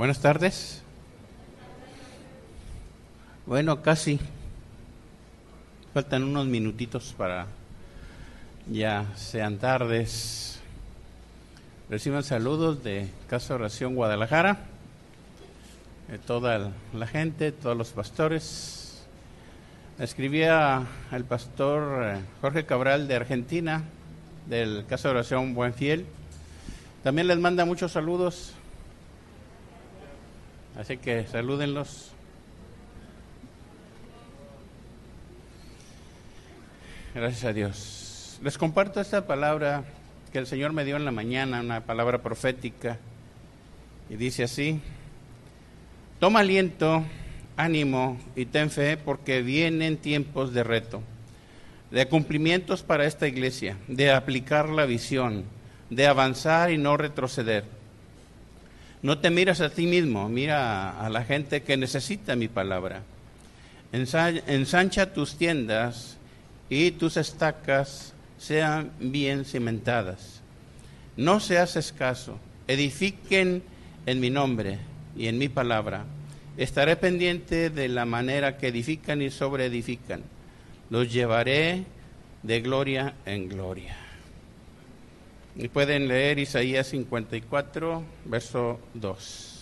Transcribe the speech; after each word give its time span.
Buenas 0.00 0.20
tardes. 0.20 0.80
Bueno, 3.44 3.82
casi. 3.82 4.18
Faltan 5.92 6.22
unos 6.22 6.46
minutitos 6.46 7.14
para 7.18 7.48
ya 8.66 9.04
sean 9.14 9.58
tardes. 9.58 10.58
Reciban 11.90 12.22
saludos 12.22 12.82
de 12.82 13.10
Casa 13.28 13.54
Oración 13.54 13.94
Guadalajara, 13.94 14.60
de 16.08 16.16
toda 16.16 16.72
la 16.94 17.06
gente, 17.06 17.52
todos 17.52 17.76
los 17.76 17.90
pastores. 17.90 19.04
Escribía 19.98 20.86
el 21.12 21.24
pastor 21.24 22.04
eh, 22.06 22.20
Jorge 22.40 22.64
Cabral 22.64 23.06
de 23.06 23.16
Argentina, 23.16 23.82
del 24.48 24.86
Casa 24.88 25.10
Oración 25.10 25.52
Buen 25.52 25.74
Fiel. 25.74 26.06
También 27.04 27.26
les 27.26 27.38
manda 27.38 27.66
muchos 27.66 27.92
saludos 27.92 28.54
Así 30.80 30.96
que 30.96 31.26
salúdenlos. 31.26 32.12
Gracias 37.14 37.44
a 37.44 37.52
Dios. 37.52 38.40
Les 38.42 38.56
comparto 38.56 38.98
esta 38.98 39.26
palabra 39.26 39.84
que 40.32 40.38
el 40.38 40.46
Señor 40.46 40.72
me 40.72 40.86
dio 40.86 40.96
en 40.96 41.04
la 41.04 41.10
mañana, 41.10 41.60
una 41.60 41.82
palabra 41.82 42.22
profética, 42.22 42.96
y 44.08 44.16
dice 44.16 44.44
así, 44.44 44.80
toma 46.18 46.40
aliento, 46.40 47.04
ánimo 47.58 48.18
y 48.34 48.46
ten 48.46 48.70
fe 48.70 48.96
porque 48.96 49.42
vienen 49.42 49.98
tiempos 49.98 50.54
de 50.54 50.64
reto, 50.64 51.02
de 51.90 52.06
cumplimientos 52.06 52.82
para 52.82 53.04
esta 53.04 53.28
iglesia, 53.28 53.76
de 53.86 54.12
aplicar 54.12 54.70
la 54.70 54.86
visión, 54.86 55.44
de 55.90 56.06
avanzar 56.06 56.70
y 56.70 56.78
no 56.78 56.96
retroceder 56.96 57.79
no 59.02 59.18
te 59.18 59.30
miras 59.30 59.60
a 59.60 59.70
ti 59.70 59.86
mismo, 59.86 60.28
mira 60.28 61.00
a 61.00 61.08
la 61.08 61.24
gente 61.24 61.62
que 61.62 61.76
necesita 61.76 62.36
mi 62.36 62.48
palabra. 62.48 63.02
Ensancha 63.92 65.12
tus 65.12 65.36
tiendas 65.36 66.18
y 66.68 66.92
tus 66.92 67.16
estacas 67.16 68.12
sean 68.38 68.92
bien 69.00 69.44
cimentadas. 69.44 70.40
No 71.16 71.40
seas 71.40 71.76
escaso, 71.76 72.38
edifiquen 72.68 73.62
en 74.06 74.20
mi 74.20 74.30
nombre 74.30 74.78
y 75.16 75.26
en 75.26 75.38
mi 75.38 75.48
palabra. 75.48 76.04
Estaré 76.56 76.96
pendiente 76.96 77.70
de 77.70 77.88
la 77.88 78.04
manera 78.04 78.58
que 78.58 78.68
edifican 78.68 79.22
y 79.22 79.30
sobreedifican. 79.30 80.22
Los 80.90 81.12
llevaré 81.12 81.84
de 82.42 82.60
gloria 82.60 83.14
en 83.24 83.48
gloria. 83.48 83.96
Y 85.56 85.68
pueden 85.68 86.06
leer 86.06 86.38
Isaías 86.38 86.86
54, 86.88 88.02
verso 88.24 88.78
2. 88.94 89.56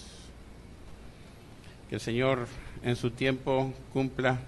Que 1.88 1.94
el 1.94 2.00
Señor 2.00 2.46
en 2.82 2.94
su 2.94 3.10
tiempo 3.10 3.72
cumpla 3.92 4.38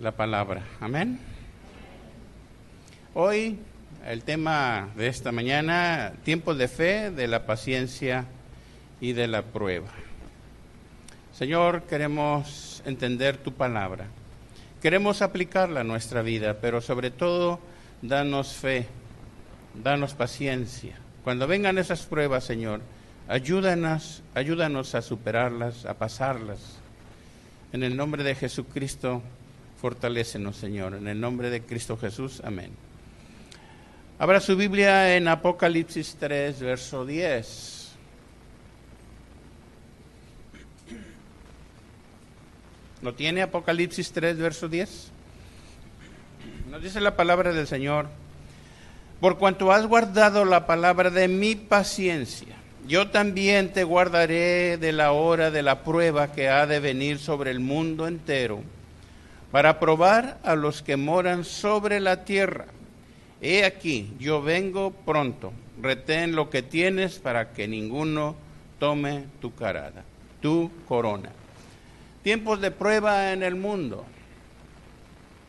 la 0.00 0.12
palabra. 0.12 0.62
Amén. 0.80 1.18
Hoy 3.14 3.58
el 4.06 4.22
tema 4.22 4.90
de 4.96 5.08
esta 5.08 5.32
mañana, 5.32 6.12
tiempos 6.24 6.58
de 6.58 6.68
fe, 6.68 7.10
de 7.10 7.26
la 7.26 7.46
paciencia 7.46 8.26
y 9.00 9.14
de 9.14 9.28
la 9.28 9.42
prueba. 9.42 9.88
Señor, 11.32 11.84
queremos 11.84 12.82
entender 12.84 13.38
tu 13.38 13.54
palabra. 13.54 14.06
Queremos 14.82 15.22
aplicarla 15.22 15.80
a 15.80 15.84
nuestra 15.84 16.20
vida, 16.20 16.58
pero 16.60 16.82
sobre 16.82 17.10
todo, 17.10 17.60
danos 18.02 18.52
fe 18.52 18.86
danos 19.82 20.14
paciencia. 20.14 20.96
Cuando 21.24 21.46
vengan 21.46 21.78
esas 21.78 22.02
pruebas, 22.06 22.44
Señor, 22.44 22.80
ayúdanos, 23.28 24.22
ayúdanos 24.34 24.94
a 24.94 25.02
superarlas, 25.02 25.84
a 25.84 25.94
pasarlas. 25.94 26.78
En 27.72 27.82
el 27.82 27.96
nombre 27.96 28.24
de 28.24 28.34
Jesucristo, 28.34 29.22
fortalécenos, 29.80 30.56
Señor. 30.56 30.94
En 30.94 31.06
el 31.08 31.20
nombre 31.20 31.50
de 31.50 31.62
Cristo 31.62 31.96
Jesús, 31.96 32.40
amén. 32.44 32.70
Abra 34.18 34.40
su 34.40 34.56
Biblia 34.56 35.16
en 35.16 35.28
Apocalipsis 35.28 36.16
3, 36.18 36.60
verso 36.60 37.04
10. 37.06 37.92
¿No 43.00 43.14
tiene 43.14 43.42
Apocalipsis 43.42 44.10
3, 44.10 44.38
verso 44.38 44.68
10? 44.68 45.12
Nos 46.68 46.82
dice 46.82 47.00
la 47.00 47.14
palabra 47.14 47.52
del 47.52 47.68
Señor 47.68 48.08
por 49.20 49.38
cuanto 49.38 49.72
has 49.72 49.86
guardado 49.86 50.44
la 50.44 50.66
palabra 50.66 51.10
de 51.10 51.28
mi 51.28 51.56
paciencia, 51.56 52.54
yo 52.86 53.10
también 53.10 53.72
te 53.72 53.84
guardaré 53.84 54.78
de 54.78 54.92
la 54.92 55.12
hora 55.12 55.50
de 55.50 55.62
la 55.62 55.82
prueba 55.82 56.32
que 56.32 56.48
ha 56.48 56.66
de 56.66 56.80
venir 56.80 57.18
sobre 57.18 57.50
el 57.50 57.60
mundo 57.60 58.06
entero, 58.06 58.62
para 59.50 59.80
probar 59.80 60.38
a 60.44 60.54
los 60.54 60.82
que 60.82 60.96
moran 60.96 61.44
sobre 61.44 62.00
la 62.00 62.24
tierra. 62.24 62.66
He 63.40 63.64
aquí, 63.64 64.12
yo 64.18 64.42
vengo 64.42 64.90
pronto, 64.90 65.52
retén 65.80 66.34
lo 66.34 66.50
que 66.50 66.62
tienes 66.62 67.18
para 67.18 67.52
que 67.52 67.66
ninguno 67.66 68.36
tome 68.78 69.24
tu 69.40 69.54
carada, 69.54 70.04
tu 70.40 70.70
corona. 70.86 71.30
Tiempos 72.22 72.60
de 72.60 72.70
prueba 72.70 73.32
en 73.32 73.42
el 73.42 73.54
mundo, 73.54 74.04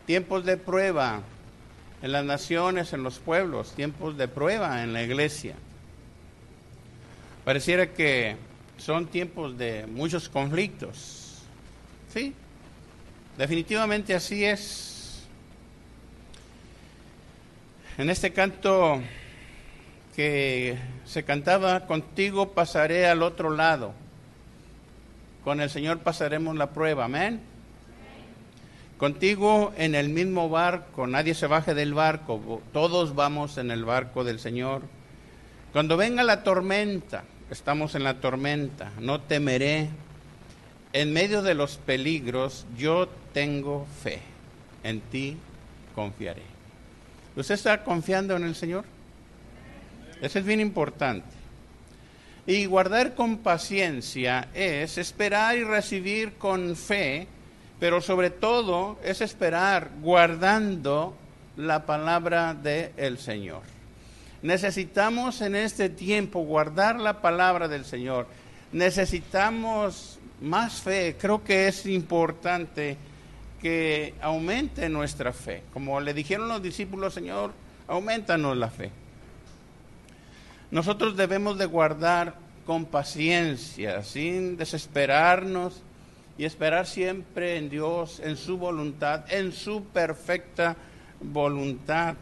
tiempos 0.06 0.46
de 0.46 0.57
prueba 0.57 1.22
en 2.01 2.11
las 2.11 2.23
naciones, 2.23 2.93
en 2.93 3.03
los 3.03 3.19
pueblos, 3.19 3.73
tiempos 3.73 4.17
de 4.17 4.27
prueba 4.27 4.83
en 4.83 4.93
la 4.93 5.03
iglesia. 5.03 5.55
Pareciera 7.43 7.93
que 7.93 8.35
son 8.77 9.07
tiempos 9.07 9.57
de 9.57 9.85
muchos 9.87 10.29
conflictos. 10.29 11.41
Sí, 12.13 12.33
definitivamente 13.38 14.15
así 14.15 14.45
es. 14.45 15.23
En 17.97 18.09
este 18.09 18.31
canto 18.31 19.01
que 20.15 20.77
se 21.05 21.23
cantaba, 21.23 21.85
contigo 21.85 22.53
pasaré 22.53 23.07
al 23.07 23.23
otro 23.23 23.49
lado. 23.49 23.93
Con 25.43 25.59
el 25.59 25.69
Señor 25.69 25.99
pasaremos 25.99 26.55
la 26.55 26.71
prueba, 26.71 27.05
amén. 27.05 27.41
Contigo 28.99 29.71
en 29.77 29.95
el 29.95 30.09
mismo 30.09 30.49
barco, 30.49 31.07
nadie 31.07 31.33
se 31.33 31.47
baje 31.47 31.73
del 31.73 31.93
barco, 31.93 32.61
todos 32.73 33.15
vamos 33.15 33.57
en 33.57 33.71
el 33.71 33.85
barco 33.85 34.25
del 34.25 34.39
Señor. 34.39 34.81
Cuando 35.71 35.95
venga 35.95 36.21
la 36.21 36.43
tormenta, 36.43 37.23
estamos 37.49 37.95
en 37.95 38.03
la 38.03 38.19
tormenta, 38.19 38.91
no 38.99 39.21
temeré. 39.21 39.88
En 40.91 41.13
medio 41.13 41.41
de 41.41 41.53
los 41.53 41.77
peligros, 41.77 42.65
yo 42.77 43.07
tengo 43.31 43.88
fe, 44.03 44.19
en 44.83 44.99
ti 44.99 45.38
confiaré. 45.95 46.43
¿Usted 47.38 47.55
está 47.55 47.85
confiando 47.85 48.35
en 48.35 48.43
el 48.43 48.55
Señor? 48.55 48.83
Eso 50.21 50.39
es 50.39 50.45
bien 50.45 50.59
importante. 50.59 51.29
Y 52.45 52.65
guardar 52.65 53.15
con 53.15 53.38
paciencia 53.38 54.49
es 54.53 54.97
esperar 54.97 55.57
y 55.57 55.63
recibir 55.63 56.33
con 56.33 56.75
fe 56.75 57.29
pero 57.79 58.01
sobre 58.01 58.29
todo 58.29 58.97
es 59.03 59.22
esperar 59.22 59.90
guardando 60.01 61.16
la 61.56 61.85
palabra 61.85 62.53
del 62.53 63.17
Señor. 63.17 63.62
Necesitamos 64.41 65.41
en 65.41 65.56
este 65.56 65.89
tiempo 65.89 66.41
guardar 66.41 67.00
la 67.00 67.22
palabra 67.22 67.68
del 67.68 67.85
Señor. 67.85 68.28
Necesitamos 68.72 70.19
más 70.41 70.81
fe. 70.81 71.16
Creo 71.19 71.44
que 71.44 71.68
es 71.68 71.85
importante 71.85 72.97
que 73.62 74.13
aumente 74.22 74.88
nuestra 74.88 75.34
fe. 75.34 75.63
Como 75.73 76.00
le 76.00 76.13
dijeron 76.13 76.48
los 76.48 76.62
discípulos, 76.62 77.13
Señor, 77.13 77.51
aumentanos 77.88 78.56
la 78.56 78.69
fe. 78.69 78.92
Nosotros 80.71 81.18
debemos 81.18 81.57
de 81.57 81.65
guardar 81.65 82.36
con 82.65 82.86
paciencia, 82.86 84.03
sin 84.03 84.56
desesperarnos, 84.56 85.81
y 86.39 86.45
esperar 86.45 86.88
siempre 86.88 87.57
en 87.57 87.69
Dios, 87.69 88.21
en 88.24 88.38
su 88.38 88.57
voluntad, 88.57 89.25
en 89.30 89.51
su 89.51 89.83
perfecta 89.83 90.77
voluntad, 91.19 92.15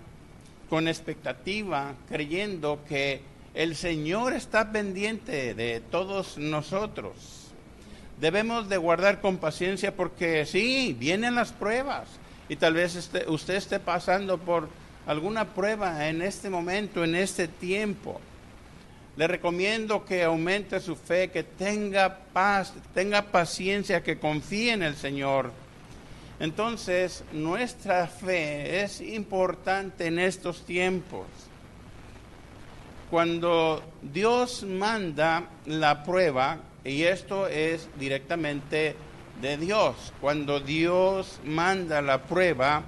con 0.72 0.88
expectativa, 0.88 1.94
creyendo 2.10 2.80
que 2.90 3.22
el 3.54 3.75
Señor 3.75 4.34
está 4.34 4.72
pendiente 4.72 5.54
de 5.54 5.81
todos 5.92 6.40
nosotros. 6.40 7.52
Debemos 8.19 8.68
de 8.69 8.78
guardar 8.78 9.22
con 9.22 9.38
paciencia 9.38 9.96
porque 9.96 10.48
sí, 10.48 10.96
vienen 10.98 11.36
las 11.36 11.52
pruebas 11.52 12.08
y 12.50 12.56
tal 12.56 12.74
vez 12.74 13.12
usted 13.28 13.54
esté 13.54 13.80
pasando 13.80 14.40
por 14.40 14.68
alguna 15.06 15.46
prueba 15.54 16.10
en 16.10 16.24
este 16.24 16.50
momento, 16.50 17.04
en 17.04 17.14
este 17.14 17.48
tiempo. 17.48 18.19
Le 19.18 19.28
recomiendo 19.28 20.06
que 20.06 20.24
aumente 20.24 20.80
su 20.80 20.96
fe, 20.96 21.30
que 21.31 21.44
tenga 21.44 22.19
paz, 22.31 22.74
tenga 22.94 23.24
paciencia, 23.24 24.04
que 24.04 24.19
confíe 24.19 24.72
en 24.74 24.84
el 24.84 24.96
Señor. 24.96 25.52
Entonces, 26.40 27.24
nuestra 27.34 28.06
fe 28.06 28.84
es 28.84 29.02
importante 29.02 30.06
en 30.06 30.19
estos 30.19 30.64
tiempos. 30.66 31.25
cuando 33.10 33.81
Dios 34.02 34.64
manda 34.64 35.46
la 35.66 36.04
prueba, 36.04 36.60
y 36.84 37.04
esto 37.04 37.48
es 37.48 37.88
directamente 37.98 38.96
de 39.42 39.58
Dios, 39.58 40.14
cuando 40.19 40.60
Dios 40.60 41.40
manda 41.46 42.02
la 42.02 42.24
prueba, 42.24 42.84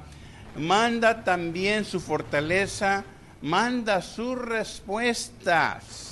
manda 0.58 1.24
también 1.24 1.86
su 1.86 2.00
fortaleza, 2.00 3.06
manda 3.42 4.02
sus 4.02 4.38
respuestas, 4.38 6.09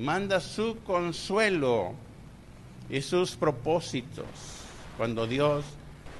manda 0.00 0.40
su 0.40 0.78
consuelo 0.82 1.92
y 2.88 3.02
sus 3.02 3.36
propósitos, 3.36 4.24
cuando 4.96 5.26
Dios 5.26 5.64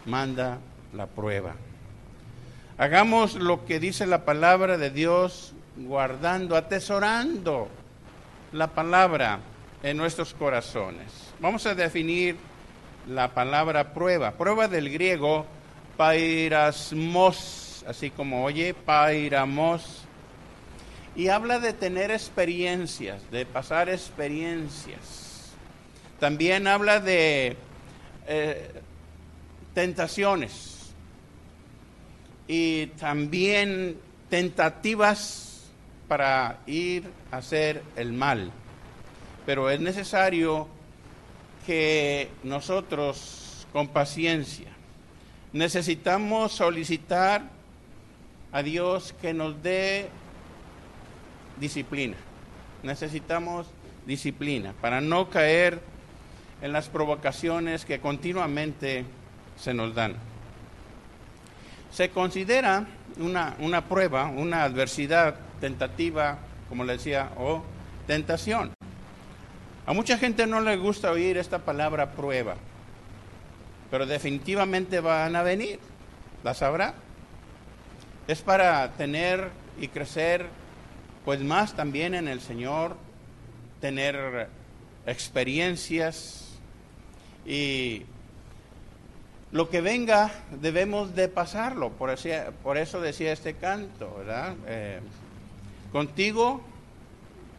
manda 0.04 0.58
la 0.94 1.06
prueba. 1.06 1.54
Hagamos 2.76 3.34
lo 3.34 3.64
que 3.64 3.80
dice 3.80 4.06
la 4.06 4.24
palabra 4.24 4.76
de 4.76 4.90
Dios, 4.90 5.54
guardando, 5.76 6.56
atesorando 6.56 7.68
la 8.52 8.68
palabra 8.68 9.40
en 9.82 9.96
nuestros 9.96 10.34
corazones. 10.34 11.32
Vamos 11.40 11.64
a 11.64 11.74
definir 11.74 12.36
la 13.08 13.32
palabra 13.32 13.94
prueba. 13.94 14.32
Prueba 14.32 14.68
del 14.68 14.90
griego 14.90 15.46
pairasmos, 15.96 17.82
así 17.86 18.10
como 18.10 18.44
oye, 18.44 18.74
pairamos. 18.74 19.99
Y 21.16 21.28
habla 21.28 21.58
de 21.58 21.72
tener 21.72 22.10
experiencias, 22.10 23.30
de 23.30 23.44
pasar 23.44 23.88
experiencias. 23.88 25.50
También 26.18 26.66
habla 26.66 27.00
de 27.00 27.56
eh, 28.26 28.70
tentaciones 29.74 30.92
y 32.46 32.86
también 32.98 33.96
tentativas 34.28 35.70
para 36.08 36.58
ir 36.66 37.10
a 37.30 37.38
hacer 37.38 37.82
el 37.96 38.12
mal. 38.12 38.50
Pero 39.46 39.70
es 39.70 39.80
necesario 39.80 40.68
que 41.66 42.28
nosotros, 42.42 43.66
con 43.72 43.88
paciencia, 43.88 44.68
necesitamos 45.52 46.52
solicitar 46.52 47.42
a 48.52 48.62
Dios 48.62 49.14
que 49.20 49.32
nos 49.32 49.62
dé 49.62 50.08
disciplina. 51.60 52.16
Necesitamos 52.82 53.66
disciplina 54.06 54.72
para 54.80 55.00
no 55.00 55.28
caer 55.30 55.80
en 56.62 56.72
las 56.72 56.88
provocaciones 56.88 57.84
que 57.84 58.00
continuamente 58.00 59.04
se 59.56 59.74
nos 59.74 59.94
dan 59.94 60.16
se 61.90 62.10
considera 62.10 62.86
una, 63.18 63.56
una 63.58 63.84
prueba, 63.84 64.26
una 64.26 64.64
adversidad 64.64 65.34
tentativa, 65.60 66.38
como 66.68 66.84
le 66.84 66.94
decía, 66.94 67.30
o 67.36 67.62
tentación. 68.06 68.72
A 69.86 69.92
mucha 69.92 70.16
gente 70.16 70.46
no 70.46 70.60
le 70.60 70.76
gusta 70.76 71.10
oír 71.10 71.36
esta 71.36 71.58
palabra 71.58 72.12
prueba, 72.12 72.54
pero 73.90 74.06
definitivamente 74.06 75.00
van 75.00 75.34
a 75.34 75.42
venir, 75.42 75.80
la 76.44 76.54
sabrá. 76.54 76.94
Es 78.28 78.40
para 78.42 78.92
tener 78.92 79.50
y 79.80 79.88
crecer, 79.88 80.46
pues 81.30 81.42
más 81.42 81.76
también 81.76 82.16
en 82.16 82.26
el 82.26 82.40
Señor, 82.40 82.96
tener 83.80 84.48
experiencias 85.06 86.58
y 87.46 88.02
lo 89.52 89.70
que 89.70 89.80
venga 89.80 90.32
debemos 90.60 91.14
de 91.14 91.28
pasarlo, 91.28 91.90
por, 91.90 92.12
por 92.64 92.78
eso 92.78 93.00
decía 93.00 93.32
este 93.32 93.54
canto, 93.54 94.12
¿verdad? 94.18 94.56
Eh, 94.66 94.98
contigo 95.92 96.62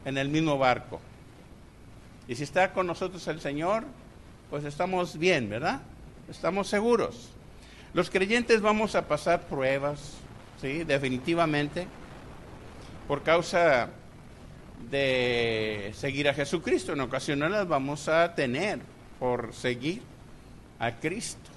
en 0.04 0.18
el 0.18 0.28
mismo 0.28 0.58
barco. 0.58 1.00
Y 2.28 2.36
si 2.36 2.44
está 2.44 2.74
con 2.74 2.88
nosotros 2.88 3.26
el 3.30 3.40
Señor, 3.40 3.86
pues 4.50 4.66
estamos 4.66 5.18
bien, 5.18 5.50
¿verdad? 5.50 5.80
Estamos 6.30 6.68
seguros. 6.68 7.30
Los 7.94 8.10
creyentes 8.10 8.60
vamos 8.60 8.96
a 8.96 9.08
pasar 9.08 9.44
pruebas, 9.44 10.16
¿sí? 10.60 10.84
Definitivamente, 10.84 11.88
por 13.12 13.24
causa 13.24 13.90
de 14.90 15.92
seguir 15.98 16.30
a 16.30 16.34
Jesucristo. 16.34 16.94
En 16.94 17.02
ocasiones 17.02 17.52
las 17.52 17.68
vamos 17.68 18.08
a 18.08 18.36
tener 18.36 18.80
por 19.20 19.54
seguir 19.54 20.02
a 20.80 20.96
Cristo 20.96 21.50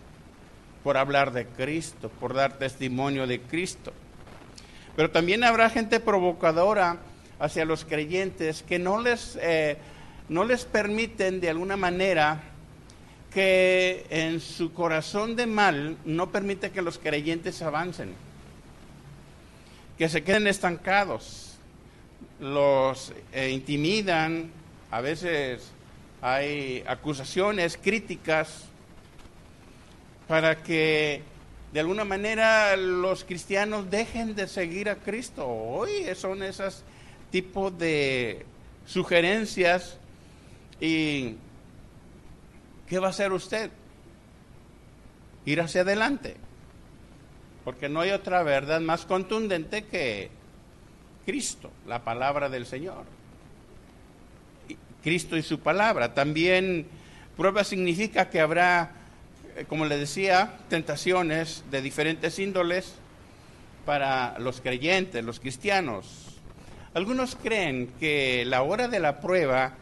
por 0.82 0.96
hablar 0.96 1.32
de 1.32 1.46
Cristo, 1.46 2.10
por 2.18 2.34
dar 2.34 2.58
testimonio 2.58 3.28
de 3.28 3.40
Cristo. 3.40 3.92
Pero 4.96 5.12
también 5.12 5.44
habrá 5.44 5.70
gente 5.70 6.00
provocadora 6.00 6.96
hacia 7.38 7.64
los 7.64 7.84
creyentes 7.84 8.64
que 8.64 8.80
no 8.80 9.00
les, 9.00 9.38
eh, 9.40 9.76
no 10.28 10.44
les 10.44 10.64
permiten 10.64 11.40
de 11.40 11.50
alguna 11.50 11.76
manera 11.76 12.40
que 13.32 14.06
en 14.10 14.40
su 14.40 14.72
corazón 14.72 15.36
de 15.36 15.46
mal 15.46 15.98
no 16.04 16.32
permite 16.32 16.72
que 16.72 16.82
los 16.82 16.98
creyentes 16.98 17.62
avancen, 17.62 18.12
que 19.98 20.08
se 20.08 20.22
queden 20.22 20.46
estancados, 20.46 21.54
los 22.40 23.12
eh, 23.32 23.50
intimidan, 23.50 24.50
a 24.90 25.00
veces 25.00 25.70
hay 26.20 26.82
acusaciones, 26.86 27.76
críticas, 27.76 28.64
para 30.26 30.62
que 30.62 31.22
de 31.72 31.80
alguna 31.80 32.04
manera 32.04 32.76
los 32.76 33.24
cristianos 33.24 33.90
dejen 33.90 34.34
de 34.34 34.48
seguir 34.48 34.88
a 34.88 34.96
Cristo. 34.96 35.46
Hoy 35.46 36.06
son 36.14 36.42
esos 36.42 36.82
tipos 37.30 37.76
de 37.78 38.46
sugerencias 38.86 39.98
y 40.80 41.34
¿qué 42.88 42.98
va 42.98 43.08
a 43.08 43.10
hacer 43.10 43.32
usted? 43.32 43.70
Ir 45.44 45.60
hacia 45.60 45.82
adelante. 45.82 46.36
Porque 47.64 47.88
no 47.88 48.00
hay 48.00 48.10
otra 48.10 48.42
verdad 48.42 48.80
más 48.80 49.06
contundente 49.06 49.84
que 49.84 50.30
Cristo, 51.24 51.70
la 51.86 52.04
palabra 52.04 52.48
del 52.48 52.66
Señor. 52.66 53.04
Cristo 55.02 55.36
y 55.36 55.42
su 55.42 55.60
palabra. 55.60 56.14
También 56.14 56.86
prueba 57.36 57.64
significa 57.64 58.30
que 58.30 58.40
habrá 58.40 58.92
eh, 59.56 59.66
como 59.68 59.86
les 59.86 60.00
decía, 60.00 60.50
tentaciones 60.68 61.62
de 61.70 61.80
diferentes 61.80 62.38
índoles 62.38 62.94
para 63.86 64.36
los 64.38 64.60
creyentes, 64.60 65.24
los 65.24 65.38
cristianos. 65.38 66.40
Algunos 66.92 67.36
creen 67.36 67.92
que 68.00 68.44
la 68.46 68.62
hora 68.62 68.88
de 68.88 68.98
la 68.98 69.20
prueba 69.20 69.74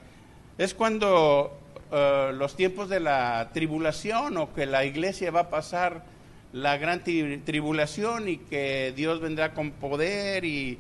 es 0.59 0.75
cuando 0.75 1.59
eh, 1.91 2.33
los 2.35 2.55
tiempos 2.55 2.91
de 2.91 3.01
la 3.01 3.51
tribulación 3.55 4.37
o 4.37 4.53
que 4.53 4.67
la 4.67 4.85
iglesia 4.85 5.31
va 5.31 5.41
a 5.41 5.51
pasar 5.51 6.05
la 6.53 6.77
gran 6.77 7.03
tribulación 7.03 8.29
y 8.29 8.37
que 8.37 8.93
Dios 8.95 9.21
vendrá 9.21 9.55
con 9.55 9.71
poder 9.71 10.45
y 10.45 10.79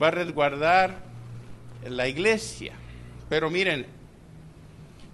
va 0.00 0.08
a 0.08 0.10
resguardar 0.10 0.98
la 1.88 2.08
iglesia. 2.08 2.74
Pero 3.28 3.50
miren, 3.50 3.86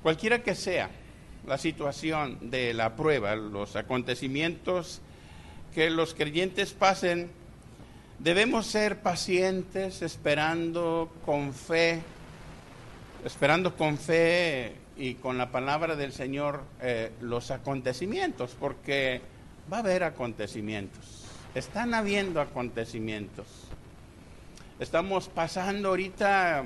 cualquiera 0.02 0.43
que 0.43 0.55
sea, 0.55 0.90
la 1.47 1.59
situación 1.59 2.50
de 2.50 2.75
la 2.75 2.97
prueba, 2.97 3.35
los 3.35 3.76
acontecimientos 3.76 5.00
que 5.75 5.90
los 5.90 6.14
creyentes 6.14 6.73
pasen, 6.73 7.31
debemos 8.19 8.67
ser 8.67 9.00
pacientes, 9.00 10.02
esperando 10.02 11.11
con 11.25 11.55
fe, 11.55 12.00
esperando 13.25 13.76
con 13.76 13.97
fe 13.97 14.75
y 14.97 15.14
con 15.14 15.38
la 15.38 15.50
palabra 15.50 15.97
del 15.97 16.12
Señor 16.12 16.62
eh, 16.83 17.12
los 17.21 17.50
acontecimientos, 17.50 18.57
porque 18.59 19.23
va 19.73 19.79
a 19.79 19.81
haber 19.81 20.03
acontecimientos, 20.03 21.25
están 21.55 21.95
habiendo 21.95 22.41
acontecimientos. 22.41 23.47
Estamos 24.79 25.29
pasando 25.29 25.91
ahorita 25.91 26.65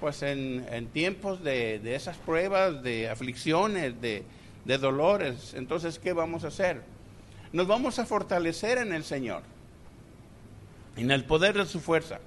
pues 0.00 0.22
en, 0.22 0.88
tiempos 0.92 1.42
de, 1.42 1.94
esas 1.94 2.16
pruebas, 2.18 2.82
de 2.82 3.08
aflicciones, 3.08 4.00
de, 4.00 4.24
dolores. 4.78 5.54
Entonces, 5.54 5.98
¿qué 5.98 6.12
vamos 6.12 6.44
a 6.44 6.48
hacer? 6.48 6.82
Nos 7.52 7.66
vamos 7.66 7.98
a 7.98 8.04
fortalecer 8.06 8.78
en 8.78 8.92
el 8.92 9.02
Señor, 9.02 9.42
en 10.96 11.10
el 11.10 11.24
poder 11.24 11.56
de 11.56 11.66
su 11.66 11.80
fuerza. 11.80 12.20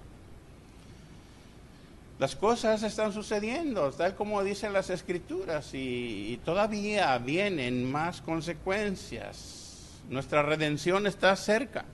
Las 2.18 2.36
cosas 2.36 2.84
están 2.84 3.14
sucediendo, 3.14 3.92
tal 3.92 4.16
como 4.16 4.44
dicen 4.44 4.74
las 4.74 4.90
escrituras, 4.90 5.70
y, 5.74 6.40
todavía 6.44 7.18
vienen 7.18 7.92
más 7.92 8.22
consecuencias. 8.22 9.61
Nuestra 10.10 10.42
redención 10.44 11.08
está 11.08 11.36
cerca. 11.36 11.86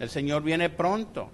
El 0.00 0.10
Señor 0.10 0.42
viene 0.42 0.70
pronto. 0.70 1.30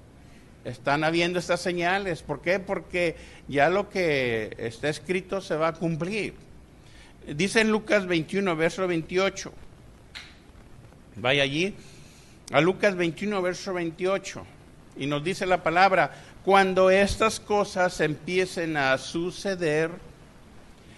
Están 0.64 1.04
habiendo 1.04 1.38
estas 1.38 1.60
señales. 1.60 2.22
¿Por 2.22 2.42
qué? 2.42 2.60
Porque 2.60 3.16
ya 3.48 3.68
lo 3.68 3.88
que 3.88 4.54
está 4.58 4.88
escrito 4.88 5.40
se 5.40 5.56
va 5.56 5.68
a 5.68 5.72
cumplir. 5.72 6.34
Dice 7.26 7.60
en 7.60 7.70
Lucas 7.70 8.06
21, 8.06 8.56
verso 8.56 8.86
28. 8.86 9.52
Vaya 11.16 11.42
allí 11.42 11.74
a 12.52 12.60
Lucas 12.60 12.94
21, 12.96 13.42
verso 13.42 13.72
28. 13.72 14.44
Y 14.96 15.06
nos 15.06 15.24
dice 15.24 15.46
la 15.46 15.62
palabra, 15.62 16.12
cuando 16.44 16.90
estas 16.90 17.40
cosas 17.40 18.00
empiecen 18.00 18.76
a 18.76 18.98
suceder, 18.98 19.90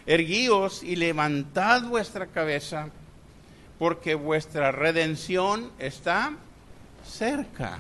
erguíos 0.07 0.83
y 0.83 0.97
levantad 0.97 1.83
vuestra 1.85 2.27
cabeza, 2.27 2.89
porque 3.83 4.15
vuestra 4.15 4.71
redención 4.71 5.73
está 5.81 6.35
cerca. 7.05 7.79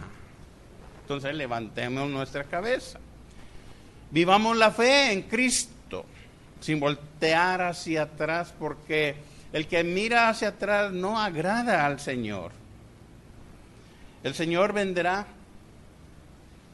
Entonces 1.02 1.32
levantemos 1.32 2.10
nuestra 2.10 2.42
cabeza. 2.42 2.98
Vivamos 4.10 4.56
la 4.56 4.72
fe 4.72 5.12
en 5.12 5.22
Cristo, 5.22 6.04
sin 6.58 6.80
voltear 6.80 7.62
hacia 7.62 8.02
atrás, 8.02 8.52
porque 8.58 9.14
el 9.52 9.68
que 9.68 9.84
mira 9.84 10.28
hacia 10.28 10.48
atrás 10.48 10.90
no 10.90 11.20
agrada 11.20 11.86
al 11.86 12.00
Señor. 12.00 12.50
El 14.24 14.34
Señor 14.34 14.72
vendrá 14.72 15.24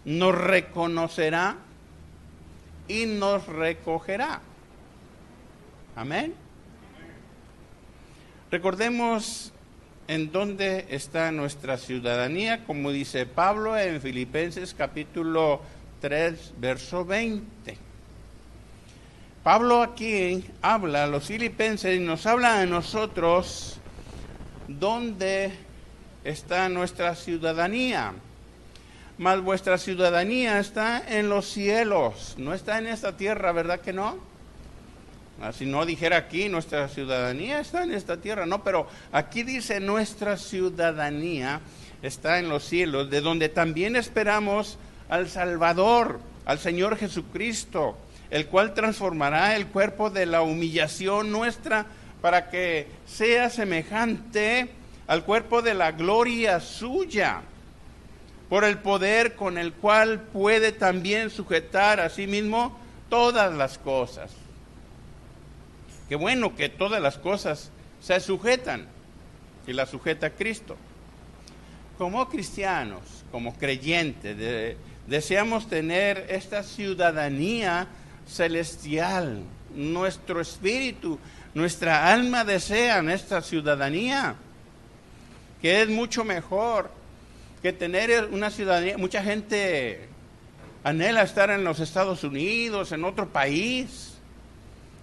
nos 0.07 0.35
reconocerá 0.35 1.55
y 2.89 3.05
nos 3.05 3.47
recogerá. 3.47 4.41
Amén. 5.97 6.48
Recordemos 8.51 9.53
en 10.07 10.33
dónde 10.33 10.87
está 10.89 11.31
nuestra 11.33 11.77
ciudadanía, 11.77 12.65
como 12.65 12.91
dice 12.91 13.27
Pablo 13.27 13.77
en 13.77 14.01
Filipenses 14.01 14.75
capítulo 14.75 15.61
3, 16.01 16.55
verso 16.59 17.05
20. 17.05 17.77
Pablo 19.43 19.83
aquí 19.83 20.45
habla 20.63 21.05
a 21.05 21.07
los 21.07 21.27
filipenses 21.27 21.97
y 21.97 22.01
nos 22.01 22.27
habla 22.27 22.61
a 22.61 22.67
nosotros 22.67 23.79
dónde 24.67 25.53
está 26.25 26.69
nuestra 26.69 27.15
ciudadanía 27.15 28.15
mas 29.19 29.41
vuestra 29.41 29.79
ciudadanía 29.79 30.61
está 30.61 31.03
en 31.09 31.29
los 31.29 31.47
cielos, 31.47 32.37
no 32.39 32.55
está 32.55 32.79
en 32.79 32.87
esta 32.87 33.17
tierra, 33.17 33.51
¿verdad 33.51 33.81
que 33.81 33.93
no? 33.93 34.17
Ah, 35.41 35.53
si 35.53 35.67
no 35.67 35.87
dijera 35.87 36.17
aquí, 36.17 36.49
nuestra 36.49 36.89
ciudadanía 36.89 37.61
está 37.61 37.85
en 37.85 37.93
esta 37.93 38.17
tierra, 38.17 38.45
no, 38.45 38.65
pero 38.65 38.89
aquí 39.13 39.45
dice 39.45 39.79
nuestra 39.79 40.37
ciudadanía 40.37 41.61
está 42.03 42.41
en 42.41 42.49
los 42.49 42.65
cielos, 42.65 43.09
de 43.09 43.21
donde 43.21 43.49
también 43.49 43.95
esperamos 43.95 44.79
al 45.09 45.29
Salvador, 45.29 46.19
al 46.45 46.59
Señor 46.59 46.97
Jesucristo, 46.97 47.97
el 48.31 48.47
cual 48.47 48.75
transformará 48.75 49.55
el 49.55 49.69
cuerpo 49.69 50.11
de 50.11 50.27
la 50.27 50.43
humillación 50.43 51.31
nuestra 51.31 51.87
para 52.21 52.51
que 52.51 52.89
sea 53.07 53.49
semejante 53.49 54.71
al 55.07 55.25
cuerpo 55.25 55.63
de 55.63 55.75
la 55.75 55.93
gloria 55.93 56.59
suya 56.59 57.43
por 58.49 58.65
el 58.65 58.79
poder 58.79 59.37
con 59.37 59.57
el 59.57 59.73
cual 59.73 60.21
puede 60.21 60.73
también 60.73 61.31
sujetar 61.31 62.01
a 62.01 62.11
sí 62.11 62.27
mismo 62.27 62.77
todas 63.09 63.55
las 63.55 63.79
cosas. 63.79 64.33
Qué 66.09 66.17
bueno 66.17 66.57
que 66.57 66.69
todas 66.69 67.03
las 67.03 67.19
cosas 67.19 67.71
se 68.01 68.19
sujetan 68.21 68.87
y 69.67 69.73
las 69.73 69.91
sujeta 69.91 70.31
Cristo. 70.31 70.77
Como 71.99 72.29
cristianos, 72.29 73.03
como 73.31 73.55
creyentes, 73.57 74.77
deseamos 75.07 75.69
tener 75.69 76.27
esta 76.31 76.63
ciudadanía 76.63 77.89
celestial. 78.27 79.43
Nuestro 79.75 80.41
espíritu, 80.41 81.19
nuestra 81.53 82.11
alma 82.11 82.45
desean 82.45 83.11
esta 83.11 83.43
ciudadanía, 83.43 84.37
que 85.61 85.83
es 85.83 85.89
mucho 85.89 86.25
mejor 86.25 86.91
que 87.61 87.73
tener 87.73 88.29
una 88.33 88.51
ciudadanía, 88.51 88.97
mucha 88.97 89.23
gente 89.23 90.09
anhela 90.85 91.23
estar 91.23 91.51
en 91.51 91.65
los 91.65 91.81
Estados 91.81 92.25
Unidos, 92.25 92.93
en 92.93 93.05
otro 93.05 93.29
país, 93.29 94.08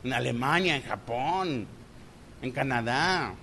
en 0.06 0.14
Alemania, 0.14 0.76
en 0.76 0.84
Japón, 0.84 1.68
en 2.42 2.52
Canadá. 2.52 3.34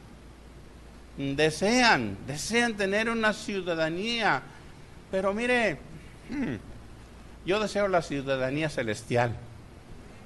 Desean, 1.19 2.17
desean 2.27 2.75
tener 2.75 3.11
una 3.11 3.33
ciudadanía, 3.33 4.41
pero 5.11 5.35
mire, 5.35 5.79
hmm, 6.31 6.55
yo 7.45 7.61
deseo 7.61 7.89
la 7.89 8.01
ciudadanía 8.01 8.71
celestial. 8.71 9.37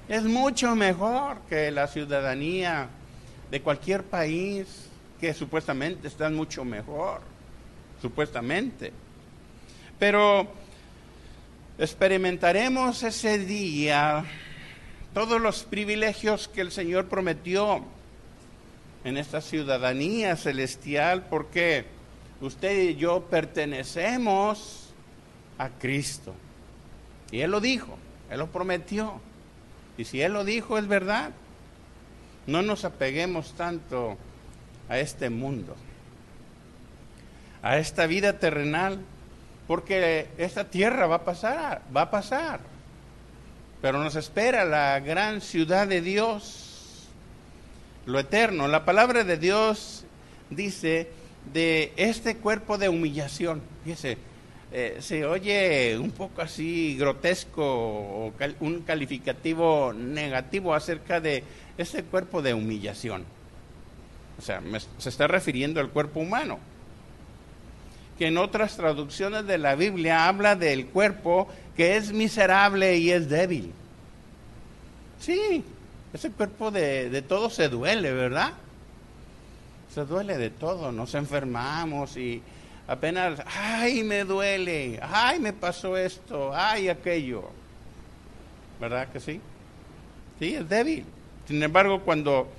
Es 0.07 0.23
mucho 0.23 0.75
mejor 0.75 1.39
que 1.49 1.71
la 1.71 1.87
ciudadanía 1.87 2.87
de 3.51 3.61
cualquier 3.61 4.03
país 4.03 4.87
que 5.19 5.33
supuestamente 5.33 6.07
está 6.07 6.29
mucho 6.29 6.63
mejor 6.63 7.21
supuestamente. 8.01 8.93
Pero 9.97 10.47
experimentaremos 11.79 13.01
ese 13.01 13.39
día 13.39 14.23
todos 15.17 15.41
los 15.41 15.63
privilegios 15.63 16.47
que 16.47 16.61
el 16.61 16.71
Señor 16.71 17.07
prometió 17.07 17.83
en 19.03 19.17
esta 19.17 19.41
ciudadanía 19.41 20.35
celestial, 20.35 21.25
porque 21.27 21.85
usted 22.39 22.89
y 22.89 22.95
yo 22.97 23.23
pertenecemos 23.23 24.93
a 25.57 25.69
Cristo. 25.69 26.35
Y 27.31 27.39
Él 27.39 27.49
lo 27.49 27.59
dijo, 27.59 27.97
Él 28.29 28.37
lo 28.37 28.51
prometió. 28.51 29.19
Y 29.97 30.05
si 30.05 30.21
Él 30.21 30.33
lo 30.33 30.45
dijo, 30.45 30.77
es 30.77 30.87
verdad. 30.87 31.31
No 32.45 32.61
nos 32.61 32.85
apeguemos 32.85 33.53
tanto 33.53 34.19
a 34.87 34.99
este 34.99 35.31
mundo 35.31 35.75
a 37.63 37.79
esta 37.79 38.05
vida 38.05 38.33
terrenal, 38.33 38.99
porque 39.65 40.29
esta 40.37 40.65
tierra 40.65 41.07
va 41.07 41.15
a 41.15 41.25
pasar, 41.25 41.81
va 41.95 42.03
a 42.03 42.11
pasar. 42.11 42.76
Pero 43.81 44.03
nos 44.03 44.15
espera 44.15 44.65
la 44.65 44.99
gran 44.99 45.41
ciudad 45.41 45.87
de 45.87 46.01
Dios, 46.01 47.07
lo 48.05 48.19
eterno. 48.19 48.67
La 48.67 48.85
palabra 48.85 49.23
de 49.23 49.37
Dios 49.37 50.05
dice 50.49 51.09
de 51.53 51.93
este 51.95 52.37
cuerpo 52.37 52.77
de 52.77 52.89
humillación. 52.89 53.61
Fíjese, 53.83 54.17
eh, 54.71 54.97
se 54.99 55.25
oye 55.25 55.97
un 55.97 56.11
poco 56.11 56.41
así 56.41 56.97
grotesco 56.97 57.63
o 57.63 58.33
un 58.59 58.81
calificativo 58.81 59.93
negativo 59.93 60.73
acerca 60.73 61.21
de 61.21 61.43
este 61.77 62.03
cuerpo 62.03 62.41
de 62.41 62.53
humillación. 62.53 63.25
O 64.39 64.41
sea, 64.41 64.61
se 64.97 65.09
está 65.09 65.27
refiriendo 65.27 65.79
al 65.79 65.89
cuerpo 65.89 66.19
humano 66.19 66.59
que 68.17 68.27
en 68.27 68.37
otras 68.37 68.75
traducciones 68.75 69.45
de 69.45 69.57
la 69.57 69.75
Biblia 69.75 70.27
habla 70.27 70.55
del 70.55 70.87
cuerpo 70.87 71.47
que 71.77 71.95
es 71.95 72.11
miserable 72.11 72.97
y 72.97 73.11
es 73.11 73.29
débil. 73.29 73.71
Sí, 75.19 75.63
ese 76.11 76.31
cuerpo 76.31 76.71
de, 76.71 77.23
todo 77.27 77.51
se 77.51 77.69
duele, 77.69 78.11
¿verdad? 78.11 78.53
Se 79.93 80.03
duele 80.03 80.37
de 80.37 80.49
todo, 80.49 80.91
nos 80.91 81.13
enfermamos 81.13 82.17
y 82.17 82.41
apenas, 82.87 83.41
ay, 83.45 84.03
me 84.03 84.23
duele, 84.23 84.99
ay, 85.03 85.39
me 85.39 85.53
pasó 85.53 85.95
esto, 85.95 86.51
ay, 86.53 86.89
aquello. 86.89 87.49
¿Verdad 88.81 89.09
que 89.09 89.19
sí? 89.19 89.39
Sí, 90.39 90.55
es 90.55 90.67
débil. 90.67 91.05
Sin 91.47 91.61
embargo, 91.61 92.01
cuando 92.01 92.49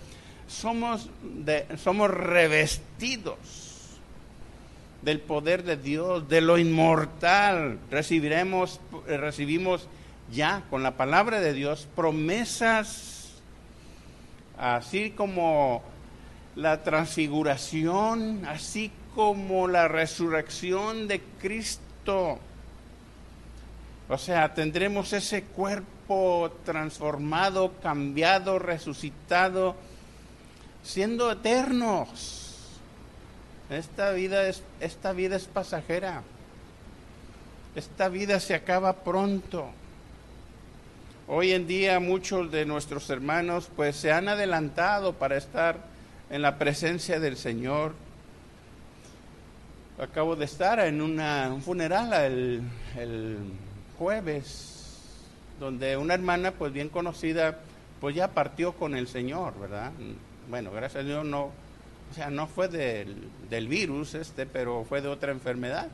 somos, 0.47 1.11
de, 1.23 1.67
somos 1.77 2.09
revestidos 2.11 3.78
del 5.03 5.21
poder 5.21 5.63
de 5.65 5.77
Dios, 5.77 6.29
de 6.29 6.41
lo 6.41 6.59
inmortal. 6.59 7.79
Recibiremos, 7.91 8.81
recibimos 9.07 9.89
ya 10.33 10.65
con 10.71 10.83
la 10.83 10.97
palabra 10.97 11.41
de 11.41 11.53
Dios 11.53 11.87
promesas, 11.95 13.41
así 14.59 15.11
como 15.11 15.83
la 16.57 16.83
transfiguración, 16.83 18.45
así 18.47 18.91
como 19.15 19.69
la 19.69 19.89
resurrección 19.89 21.09
de 21.09 21.23
Cristo. 21.41 22.39
O 24.09 24.19
sea, 24.19 24.55
tendremos 24.55 25.13
ese 25.13 25.45
cuerpo 25.45 26.57
transformado, 26.65 27.75
cambiado, 27.83 28.59
resucitado, 28.59 29.77
siendo 30.83 31.31
eternos 31.31 32.48
esta 33.71 34.13
vida 34.13 34.49
es, 34.49 34.63
esta 34.81 35.13
vida 35.13 35.37
es 35.37 35.45
pasajera. 35.45 36.23
Esta 37.75 38.09
vida 38.09 38.41
se 38.41 38.55
acaba 38.55 39.05
pronto. 39.05 39.71
Hoy 41.27 41.53
en 41.53 41.67
día 41.67 42.01
muchos 42.01 42.51
de 42.51 42.65
nuestros 42.65 43.11
hermanos 43.11 43.71
pues 43.77 43.97
se 43.97 44.11
han 44.11 44.29
adelantado 44.29 45.13
para 45.13 45.37
estar 45.37 45.77
en 46.31 46.43
la 46.43 46.59
presencia 46.59 47.21
del 47.21 47.37
Señor. 47.37 47.95
Acabo 50.01 50.37
de 50.37 50.47
estar 50.47 50.79
en 50.81 51.03
un 51.03 51.63
funeral 51.63 52.13
el, 52.15 52.63
el 52.97 53.37
jueves, 53.99 54.79
donde 55.61 55.97
una 55.97 56.15
hermana 56.15 56.53
pues 56.53 56.73
bien 56.73 56.89
conocida 56.89 57.59
pues 58.01 58.15
ya 58.15 58.29
partió 58.29 58.73
con 58.73 58.97
el 58.97 59.09
Señor, 59.09 59.59
¿verdad? 59.59 59.93
Bueno, 60.49 60.71
gracias 60.71 61.05
a 61.05 61.07
Dios 61.07 61.25
no, 61.25 61.51
o 62.11 62.15
sea, 62.15 62.31
no 62.31 62.47
fue 62.47 62.69
del, 62.69 63.69
virus 63.69 64.15
este, 64.15 64.47
pero 64.47 64.85
fue 64.89 65.01
de 65.03 65.09
otra 65.09 65.33
enfermedad. 65.33 65.89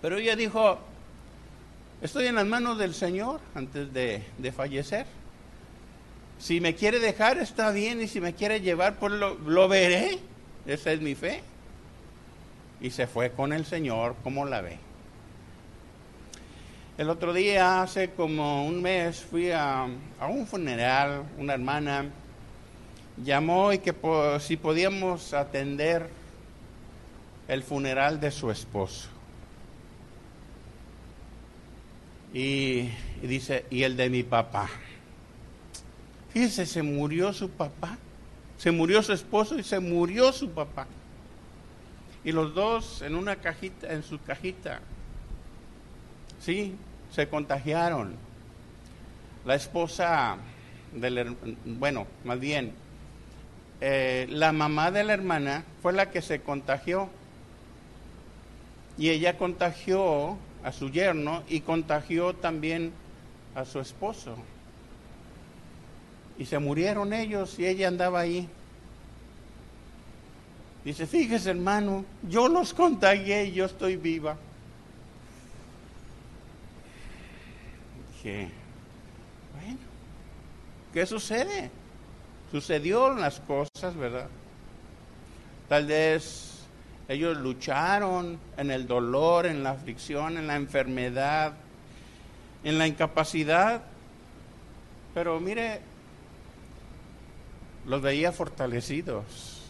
Pero 0.00 0.18
ella 0.18 0.36
dijo, 0.36 0.78
estoy 2.00 2.26
en 2.26 2.36
las 2.36 2.46
manos 2.46 2.78
del 2.78 2.94
Señor 2.94 3.40
antes 3.54 3.92
de, 3.92 4.22
de 4.38 4.52
fallecer. 4.52 5.06
Si 6.38 6.60
me 6.60 6.76
quiere 6.76 7.00
dejar, 7.00 7.38
está 7.38 7.72
bien, 7.72 8.00
y 8.00 8.06
si 8.06 8.20
me 8.20 8.32
quiere 8.32 8.60
llevar, 8.60 8.96
pues 8.98 9.12
lo, 9.12 9.34
lo 9.34 9.66
veré. 9.66 10.18
Esa 10.66 10.92
es 10.92 11.00
mi 11.00 11.16
fe. 11.16 11.42
Y 12.80 12.90
se 12.90 13.08
fue 13.08 13.32
con 13.32 13.52
el 13.52 13.66
Señor, 13.66 14.14
como 14.22 14.44
la 14.44 14.60
ve. 14.60 14.78
El 16.96 17.10
otro 17.10 17.32
día, 17.32 17.82
hace 17.82 18.10
como 18.10 18.66
un 18.66 18.82
mes, 18.82 19.20
fui 19.20 19.50
a, 19.50 19.88
a 20.20 20.26
un 20.28 20.46
funeral, 20.46 21.24
una 21.38 21.54
hermana 21.54 22.06
llamó 23.24 23.72
y 23.72 23.78
que 23.78 23.94
si 24.40 24.56
podíamos 24.56 25.32
atender 25.34 26.08
el 27.48 27.62
funeral 27.62 28.20
de 28.20 28.30
su 28.30 28.50
esposo. 28.50 29.08
Y, 32.32 32.90
y, 33.22 33.26
dice, 33.26 33.64
y 33.70 33.82
el 33.82 33.96
de 33.96 34.10
mi 34.10 34.22
papá. 34.22 34.68
Fíjese, 36.30 36.66
se 36.66 36.82
murió 36.82 37.32
su 37.32 37.48
papá, 37.48 37.96
se 38.58 38.70
murió 38.70 39.02
su 39.02 39.12
esposo 39.12 39.58
y 39.58 39.62
se 39.62 39.80
murió 39.80 40.32
su 40.32 40.50
papá. 40.50 40.86
Y 42.24 42.32
los 42.32 42.54
dos 42.54 43.00
en 43.02 43.14
una 43.14 43.36
cajita, 43.36 43.92
en 43.92 44.02
su 44.02 44.20
cajita. 44.20 44.80
Sí, 46.40 46.74
se 47.10 47.28
contagiaron. 47.28 48.14
La 49.46 49.54
esposa 49.54 50.36
del, 50.92 51.34
bueno, 51.64 52.06
más 52.24 52.38
bien, 52.38 52.74
eh, 53.80 54.26
la 54.30 54.52
mamá 54.52 54.90
de 54.90 55.04
la 55.04 55.14
hermana 55.14 55.64
fue 55.82 55.92
la 55.92 56.10
que 56.10 56.22
se 56.22 56.40
contagió. 56.40 57.08
Y 58.96 59.10
ella 59.10 59.38
contagió 59.38 60.36
a 60.64 60.72
su 60.72 60.90
yerno 60.90 61.44
y 61.48 61.60
contagió 61.60 62.34
también 62.34 62.92
a 63.54 63.64
su 63.64 63.80
esposo. 63.80 64.36
Y 66.38 66.46
se 66.46 66.58
murieron 66.58 67.12
ellos 67.12 67.58
y 67.58 67.66
ella 67.66 67.88
andaba 67.88 68.20
ahí. 68.20 68.48
Dice, 70.84 71.06
fíjese 71.06 71.50
hermano, 71.50 72.04
yo 72.28 72.48
los 72.48 72.74
contagié 72.74 73.46
y 73.46 73.52
yo 73.52 73.66
estoy 73.66 73.96
viva. 73.96 74.36
Dije, 78.14 78.48
bueno, 79.54 79.78
¿qué 80.92 81.06
sucede? 81.06 81.70
Sucedió 82.50 83.12
las 83.14 83.40
cosas, 83.40 83.94
¿verdad? 83.94 84.28
Tal 85.68 85.86
vez 85.86 86.66
ellos 87.08 87.36
lucharon 87.36 88.38
en 88.56 88.70
el 88.70 88.86
dolor, 88.86 89.46
en 89.46 89.62
la 89.62 89.70
aflicción, 89.70 90.38
en 90.38 90.46
la 90.46 90.56
enfermedad, 90.56 91.52
en 92.64 92.78
la 92.78 92.86
incapacidad. 92.86 93.82
Pero 95.12 95.40
mire, 95.40 95.80
los 97.86 98.00
veía 98.00 98.32
fortalecidos. 98.32 99.62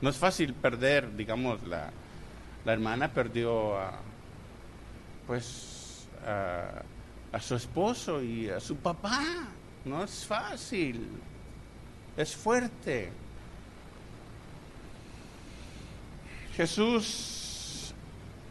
No 0.00 0.10
es 0.10 0.16
fácil 0.16 0.54
perder, 0.54 1.16
digamos, 1.16 1.62
la, 1.66 1.90
la 2.64 2.72
hermana 2.72 3.12
perdió 3.12 3.78
a, 3.78 3.92
pues, 5.26 6.08
a 7.32 7.40
su 7.40 7.54
esposo 7.54 8.22
y 8.22 8.48
a 8.48 8.58
su 8.58 8.76
papá. 8.76 9.22
No 9.84 10.02
es 10.02 10.26
fácil 10.26 11.08
es 12.18 12.34
fuerte. 12.34 13.10
Jesús 16.56 17.94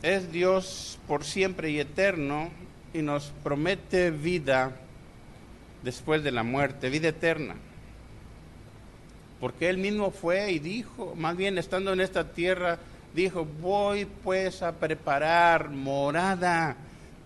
es 0.02 0.32
Dios 0.32 0.98
por 1.06 1.26
siempre 1.26 1.70
y 1.70 1.80
eterno 1.80 2.50
y 2.94 3.01
nos 3.01 3.34
promete 3.44 4.10
vida 4.12 4.72
después 5.84 6.24
de 6.24 6.32
la 6.32 6.44
muerte, 6.44 6.90
vida 6.90 7.10
eterna. 7.10 7.56
Porque 9.42 9.70
Él 9.70 9.77
mismo 9.77 10.12
fue 10.12 10.50
y 10.53 10.60
dijo, 10.60 11.14
más 11.16 11.36
bien 11.36 11.58
estando 11.58 11.92
en 11.92 12.00
esta 12.00 12.32
tierra, 12.32 12.80
dijo, 13.14 13.46
voy 13.62 14.06
pues 14.06 14.64
a 14.64 14.72
preparar 14.72 15.70
morada 15.70 16.77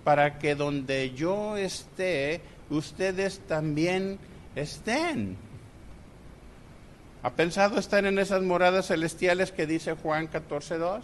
para 0.03 0.39
que 0.39 0.55
donde 0.55 1.11
yo 1.11 1.55
esté, 1.55 2.41
ustedes 2.71 3.41
también 3.41 4.17
estén. 4.55 5.37
¿Ha 7.23 7.29
pensado 7.31 7.77
estar 7.77 8.05
en 8.05 8.17
esas 8.17 8.41
moradas 8.41 8.87
celestiales 8.87 9.51
que 9.51 9.67
dice 9.67 9.93
Juan 9.93 10.29
14.2? 10.29 11.01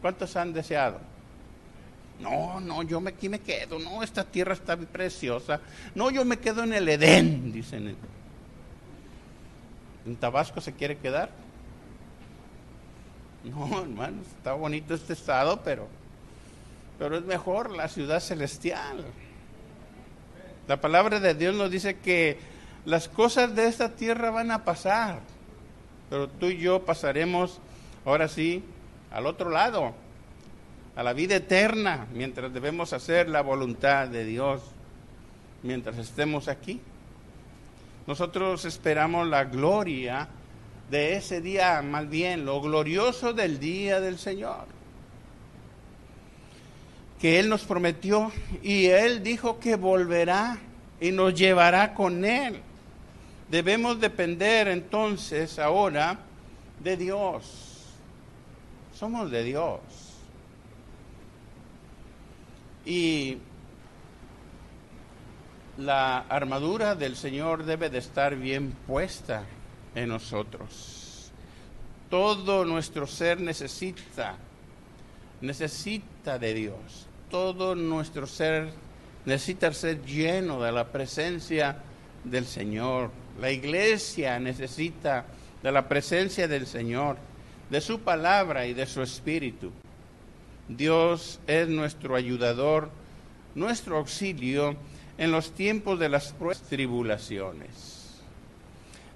¿Cuántos 0.00 0.36
han 0.36 0.52
deseado? 0.52 1.00
No, 2.20 2.60
no, 2.60 2.82
yo 2.82 3.00
me, 3.00 3.10
aquí 3.10 3.28
me 3.28 3.40
quedo. 3.40 3.78
No, 3.78 4.02
esta 4.02 4.24
tierra 4.24 4.52
está 4.52 4.76
preciosa. 4.76 5.60
No, 5.94 6.10
yo 6.10 6.24
me 6.24 6.38
quedo 6.38 6.62
en 6.62 6.74
el 6.74 6.88
Edén, 6.88 7.52
dicen. 7.52 7.96
¿En 10.06 10.16
Tabasco 10.16 10.60
se 10.60 10.72
quiere 10.74 10.96
quedar? 10.98 11.30
No, 13.44 13.80
hermano, 13.82 14.22
está 14.36 14.52
bonito 14.52 14.94
este 14.94 15.14
estado, 15.14 15.60
pero, 15.62 15.88
pero 16.98 17.16
es 17.16 17.24
mejor 17.24 17.70
la 17.70 17.88
ciudad 17.88 18.20
celestial. 18.20 19.04
La 20.68 20.80
palabra 20.80 21.20
de 21.20 21.34
Dios 21.34 21.54
nos 21.54 21.70
dice 21.70 21.98
que 21.98 22.38
las 22.84 23.08
cosas 23.08 23.54
de 23.54 23.66
esta 23.66 23.94
tierra 23.94 24.30
van 24.30 24.50
a 24.50 24.64
pasar, 24.64 25.20
pero 26.08 26.28
tú 26.28 26.46
y 26.46 26.58
yo 26.58 26.84
pasaremos 26.84 27.60
ahora 28.04 28.28
sí 28.28 28.62
al 29.10 29.26
otro 29.26 29.50
lado, 29.50 29.94
a 30.96 31.02
la 31.02 31.12
vida 31.12 31.36
eterna, 31.36 32.06
mientras 32.12 32.52
debemos 32.52 32.92
hacer 32.92 33.28
la 33.28 33.42
voluntad 33.42 34.08
de 34.08 34.24
Dios, 34.24 34.62
mientras 35.62 35.98
estemos 35.98 36.48
aquí. 36.48 36.80
Nosotros 38.06 38.64
esperamos 38.64 39.28
la 39.28 39.44
gloria 39.44 40.28
de 40.90 41.14
ese 41.14 41.40
día, 41.40 41.82
más 41.82 42.08
bien 42.08 42.44
lo 42.44 42.60
glorioso 42.60 43.32
del 43.32 43.60
día 43.60 44.00
del 44.00 44.18
Señor, 44.18 44.66
que 47.20 47.38
Él 47.38 47.48
nos 47.48 47.64
prometió 47.64 48.32
y 48.62 48.86
Él 48.86 49.22
dijo 49.22 49.60
que 49.60 49.76
volverá 49.76 50.58
y 51.00 51.12
nos 51.12 51.34
llevará 51.34 51.94
con 51.94 52.24
Él. 52.24 52.62
Debemos 53.50 53.98
depender 53.98 54.68
entonces 54.68 55.58
ahora 55.58 56.18
de 56.82 56.96
Dios. 56.96 57.86
Somos 58.94 59.30
de 59.30 59.42
Dios. 59.42 59.80
Y 62.84 63.38
la 65.78 66.18
armadura 66.18 66.94
del 66.94 67.16
Señor 67.16 67.64
debe 67.64 67.90
de 67.90 67.98
estar 67.98 68.36
bien 68.36 68.72
puesta 68.86 69.44
en 69.94 70.08
nosotros. 70.08 71.32
Todo 72.08 72.64
nuestro 72.64 73.06
ser 73.06 73.40
necesita, 73.40 74.36
necesita 75.40 76.38
de 76.38 76.54
Dios. 76.54 77.06
Todo 77.30 77.74
nuestro 77.74 78.26
ser 78.26 78.70
necesita 79.24 79.72
ser 79.72 80.04
lleno 80.04 80.60
de 80.60 80.70
la 80.70 80.86
presencia 80.86 81.78
del 82.24 82.46
Señor. 82.46 83.10
La 83.38 83.50
iglesia 83.50 84.38
necesita 84.38 85.26
de 85.62 85.72
la 85.72 85.88
presencia 85.88 86.48
del 86.48 86.66
Señor, 86.66 87.16
de 87.70 87.80
su 87.80 88.00
palabra 88.00 88.66
y 88.66 88.74
de 88.74 88.86
su 88.86 89.02
espíritu. 89.02 89.70
Dios 90.68 91.40
es 91.46 91.68
nuestro 91.68 92.16
ayudador, 92.16 92.90
nuestro 93.54 93.98
auxilio 93.98 94.76
en 95.18 95.32
los 95.32 95.52
tiempos 95.52 95.98
de 95.98 96.08
las 96.08 96.34
tribulaciones. 96.68 98.00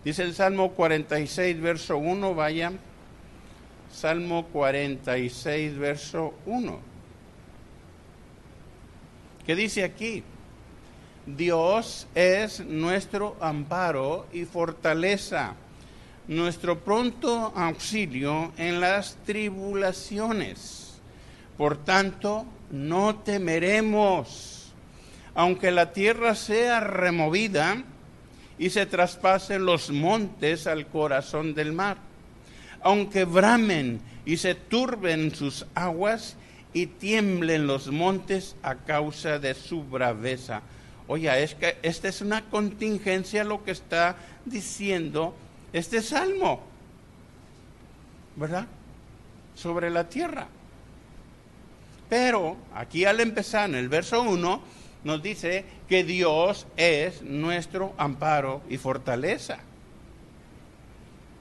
Dice 0.04 0.22
el 0.22 0.34
Salmo 0.34 0.72
46, 0.72 1.60
verso 1.60 1.96
1, 1.96 2.34
vaya. 2.34 2.72
Salmo 3.90 4.46
46, 4.46 5.78
verso 5.78 6.34
1. 6.46 6.78
¿Qué 9.46 9.54
dice 9.54 9.84
aquí? 9.84 10.22
Dios 11.26 12.06
es 12.14 12.60
nuestro 12.60 13.36
amparo 13.40 14.26
y 14.30 14.44
fortaleza, 14.44 15.54
nuestro 16.28 16.80
pronto 16.80 17.50
auxilio 17.56 18.52
en 18.58 18.78
las 18.78 19.16
tribulaciones. 19.24 21.00
Por 21.56 21.78
tanto, 21.78 22.44
no 22.70 23.16
temeremos, 23.16 24.72
aunque 25.34 25.70
la 25.70 25.94
tierra 25.94 26.34
sea 26.34 26.80
removida 26.80 27.82
y 28.58 28.68
se 28.68 28.84
traspasen 28.84 29.64
los 29.64 29.90
montes 29.90 30.66
al 30.66 30.86
corazón 30.88 31.54
del 31.54 31.72
mar, 31.72 31.96
aunque 32.82 33.24
bramen 33.24 34.02
y 34.26 34.36
se 34.36 34.54
turben 34.54 35.34
sus 35.34 35.64
aguas 35.74 36.36
y 36.74 36.84
tiemblen 36.84 37.66
los 37.66 37.90
montes 37.90 38.56
a 38.62 38.74
causa 38.74 39.38
de 39.38 39.54
su 39.54 39.84
braveza 39.84 40.60
Oye, 41.06 41.42
es 41.42 41.54
que 41.54 41.76
esta 41.82 42.08
es 42.08 42.20
una 42.20 42.42
contingencia 42.48 43.44
lo 43.44 43.62
que 43.62 43.72
está 43.72 44.16
diciendo 44.44 45.34
este 45.72 46.00
salmo, 46.00 46.62
¿verdad? 48.36 48.66
Sobre 49.54 49.90
la 49.90 50.08
tierra. 50.08 50.46
Pero 52.08 52.56
aquí 52.74 53.04
al 53.04 53.20
empezar 53.20 53.68
en 53.68 53.74
el 53.74 53.88
verso 53.88 54.22
1 54.22 54.62
nos 55.04 55.22
dice 55.22 55.64
que 55.88 56.04
Dios 56.04 56.66
es 56.76 57.22
nuestro 57.22 57.92
amparo 57.98 58.62
y 58.70 58.78
fortaleza, 58.78 59.58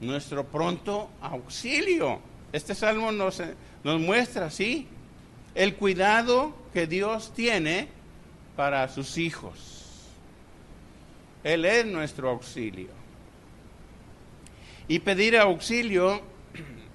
nuestro 0.00 0.44
pronto 0.44 1.10
auxilio. 1.22 2.20
Este 2.52 2.74
salmo 2.74 3.12
nos, 3.12 3.42
nos 3.82 4.00
muestra, 4.00 4.50
sí, 4.50 4.88
el 5.54 5.76
cuidado 5.76 6.54
que 6.72 6.86
Dios 6.86 7.32
tiene 7.34 7.88
para 8.56 8.88
sus 8.88 9.18
hijos. 9.18 10.08
Él 11.42 11.64
es 11.64 11.86
nuestro 11.86 12.30
auxilio. 12.30 12.88
Y 14.88 14.98
pedir 15.00 15.36
auxilio 15.36 16.20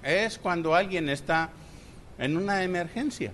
es 0.02 0.38
cuando 0.38 0.74
alguien 0.74 1.08
está 1.08 1.50
en 2.18 2.36
una 2.36 2.62
emergencia. 2.62 3.32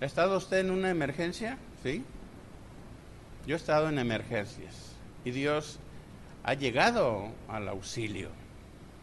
¿Ha 0.00 0.04
estado 0.04 0.36
usted 0.36 0.58
en 0.58 0.70
una 0.70 0.90
emergencia? 0.90 1.58
Sí. 1.82 2.04
Yo 3.46 3.56
he 3.56 3.58
estado 3.58 3.88
en 3.88 3.98
emergencias 3.98 4.92
y 5.24 5.30
Dios 5.30 5.78
ha 6.44 6.54
llegado 6.54 7.28
al 7.48 7.68
auxilio. 7.68 8.28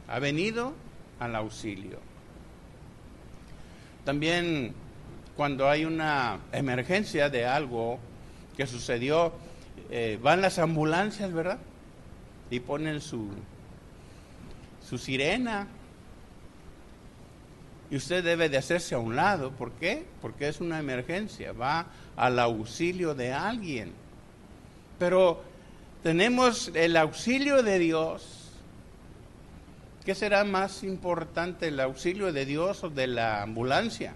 Ha 0.07 0.19
venido 0.19 0.73
al 1.19 1.35
auxilio. 1.35 1.99
También 4.03 4.73
cuando 5.35 5.69
hay 5.69 5.85
una 5.85 6.39
emergencia 6.51 7.29
de 7.29 7.45
algo 7.45 7.99
que 8.55 8.65
sucedió, 8.67 9.33
eh, 9.89 10.17
van 10.21 10.41
las 10.41 10.59
ambulancias, 10.59 11.33
¿verdad? 11.33 11.59
Y 12.49 12.61
ponen 12.61 13.01
su, 13.01 13.29
su 14.87 14.97
sirena. 14.97 15.67
Y 17.91 17.97
usted 17.97 18.23
debe 18.23 18.49
de 18.49 18.57
hacerse 18.57 18.95
a 18.95 18.99
un 18.99 19.15
lado. 19.15 19.51
¿Por 19.51 19.71
qué? 19.73 20.05
Porque 20.21 20.47
es 20.47 20.61
una 20.61 20.79
emergencia. 20.79 21.51
Va 21.51 21.87
al 22.15 22.39
auxilio 22.39 23.13
de 23.13 23.33
alguien. 23.33 23.93
Pero 24.97 25.43
tenemos 26.01 26.71
el 26.73 26.95
auxilio 26.95 27.61
de 27.61 27.77
Dios. 27.79 28.51
¿Qué 30.05 30.15
será 30.15 30.43
más 30.43 30.83
importante, 30.83 31.67
el 31.67 31.79
auxilio 31.79 32.31
de 32.31 32.45
Dios 32.45 32.83
o 32.83 32.89
de 32.89 33.07
la 33.07 33.41
ambulancia? 33.41 34.13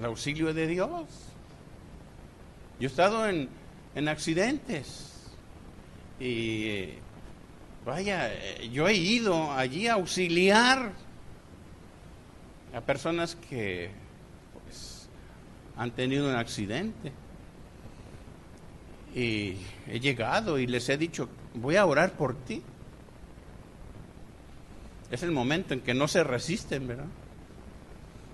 El 0.00 0.06
auxilio 0.06 0.54
de 0.54 0.66
Dios. 0.66 1.04
Yo 2.80 2.86
he 2.86 2.90
estado 2.90 3.28
en, 3.28 3.50
en 3.94 4.08
accidentes 4.08 5.28
y 6.18 6.94
vaya, 7.84 8.30
yo 8.72 8.88
he 8.88 8.94
ido 8.94 9.52
allí 9.52 9.88
a 9.88 9.94
auxiliar 9.94 10.92
a 12.72 12.80
personas 12.80 13.36
que 13.36 13.90
pues, 14.54 15.06
han 15.76 15.90
tenido 15.90 16.30
un 16.30 16.34
accidente. 16.34 17.12
Y 19.14 19.58
he 19.86 20.00
llegado 20.00 20.58
y 20.58 20.66
les 20.66 20.88
he 20.88 20.96
dicho, 20.96 21.28
voy 21.52 21.76
a 21.76 21.84
orar 21.84 22.12
por 22.12 22.36
ti. 22.36 22.62
Es 25.10 25.22
el 25.22 25.30
momento 25.30 25.74
en 25.74 25.82
que 25.82 25.92
no 25.92 26.08
se 26.08 26.24
resisten, 26.24 26.88
¿verdad? 26.88 27.08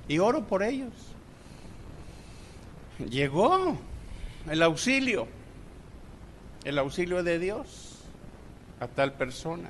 Y 0.07 0.21
oro 0.21 0.47
por 0.47 0.63
ellos. 0.63 1.16
Llegó 2.99 3.79
el 4.51 4.63
auxilio, 4.63 5.29
el 6.65 6.79
auxilio 6.79 7.23
de 7.23 7.39
Dios 7.39 7.99
a 8.81 8.87
tal 8.89 9.13
persona. 9.13 9.69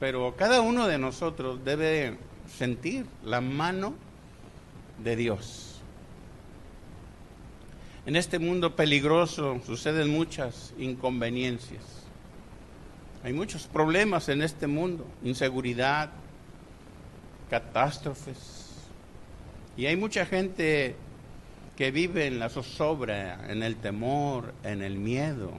Pero 0.00 0.34
cada 0.36 0.60
uno 0.60 0.86
de 0.86 0.98
nosotros 0.98 1.64
debe 1.64 2.18
sentir 2.48 3.06
la 3.24 3.40
mano 3.40 3.94
de 5.02 5.16
Dios. 5.16 5.80
En 8.06 8.16
este 8.16 8.38
mundo 8.38 8.76
peligroso 8.76 9.60
suceden 9.64 10.10
muchas 10.10 10.74
inconveniencias. 10.78 11.82
Hay 13.22 13.32
muchos 13.32 13.66
problemas 13.66 14.28
en 14.28 14.42
este 14.42 14.66
mundo, 14.66 15.06
inseguridad, 15.22 16.10
catástrofes. 17.48 18.63
Y 19.76 19.86
hay 19.86 19.96
mucha 19.96 20.24
gente 20.24 20.94
que 21.76 21.90
vive 21.90 22.26
en 22.26 22.38
la 22.38 22.48
zozobra, 22.48 23.50
en 23.50 23.62
el 23.62 23.76
temor, 23.76 24.54
en 24.62 24.82
el 24.82 24.96
miedo. 24.96 25.52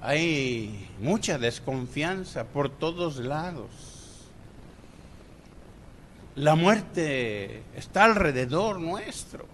Hay 0.00 0.88
mucha 1.00 1.38
desconfianza 1.38 2.44
por 2.44 2.70
todos 2.70 3.16
lados. 3.18 3.70
La 6.36 6.54
muerte 6.54 7.62
está 7.76 8.04
alrededor 8.04 8.80
nuestro. 8.80 9.46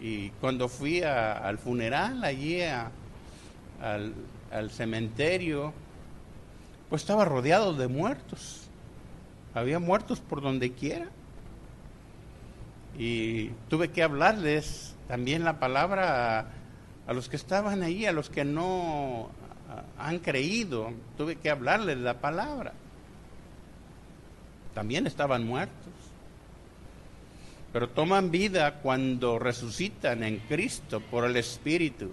Y 0.00 0.30
cuando 0.40 0.68
fui 0.68 1.02
al 1.02 1.58
funeral, 1.58 2.24
allí 2.24 2.62
al, 2.62 4.14
al 4.50 4.70
cementerio, 4.70 5.74
pues 6.88 7.02
estaba 7.02 7.26
rodeado 7.26 7.74
de 7.74 7.86
muertos. 7.86 8.69
Había 9.54 9.78
muertos 9.78 10.20
por 10.20 10.40
donde 10.40 10.72
quiera. 10.72 11.08
Y 12.98 13.48
tuve 13.68 13.88
que 13.88 14.02
hablarles 14.02 14.94
también 15.08 15.44
la 15.44 15.58
palabra 15.58 16.48
a 17.06 17.12
los 17.12 17.28
que 17.28 17.36
estaban 17.36 17.82
ahí, 17.82 18.06
a 18.06 18.12
los 18.12 18.30
que 18.30 18.44
no 18.44 19.30
han 19.98 20.18
creído, 20.18 20.92
tuve 21.16 21.36
que 21.36 21.50
hablarles 21.50 21.98
la 21.98 22.20
palabra. 22.20 22.72
También 24.74 25.06
estaban 25.06 25.46
muertos. 25.46 25.92
Pero 27.72 27.88
toman 27.88 28.30
vida 28.30 28.76
cuando 28.76 29.38
resucitan 29.38 30.24
en 30.24 30.38
Cristo 30.38 31.00
por 31.00 31.24
el 31.24 31.36
Espíritu. 31.36 32.10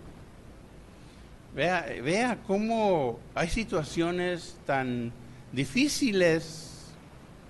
Vea, 1.56 1.86
vea 2.04 2.38
cómo 2.46 3.20
hay 3.34 3.50
situaciones 3.50 4.58
tan 4.66 5.12
difíciles, 5.52 6.67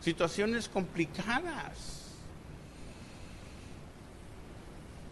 situaciones 0.08 0.70
complicadas 0.70 1.98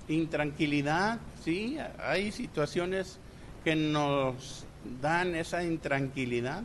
intranquilidad, 0.07 1.19
sí, 1.43 1.77
hay 1.99 2.31
situaciones 2.31 3.19
que 3.65 3.75
nos 3.75 4.65
dan 5.01 5.35
esa 5.35 5.63
intranquilidad. 5.63 6.63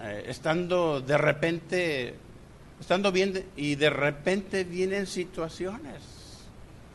Eh, 0.00 0.24
estando 0.26 1.00
de 1.00 1.18
repente, 1.18 2.14
estando 2.80 3.12
bien 3.12 3.44
y 3.54 3.76
de 3.76 3.90
repente 3.90 4.64
vienen 4.64 5.06
situaciones. 5.06 6.02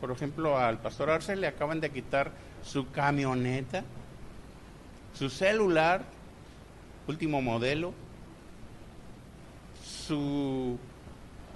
Por 0.02 0.10
ejemplo, 0.10 0.58
al 0.58 0.82
pastor 0.82 1.08
Arce 1.08 1.34
le 1.34 1.46
acaban 1.46 1.80
de 1.80 1.88
quitar 1.88 2.30
su 2.62 2.90
camioneta, 2.90 3.84
su 5.14 5.30
celular, 5.30 6.15
último 7.08 7.42
modelo, 7.42 7.92
su 9.84 10.78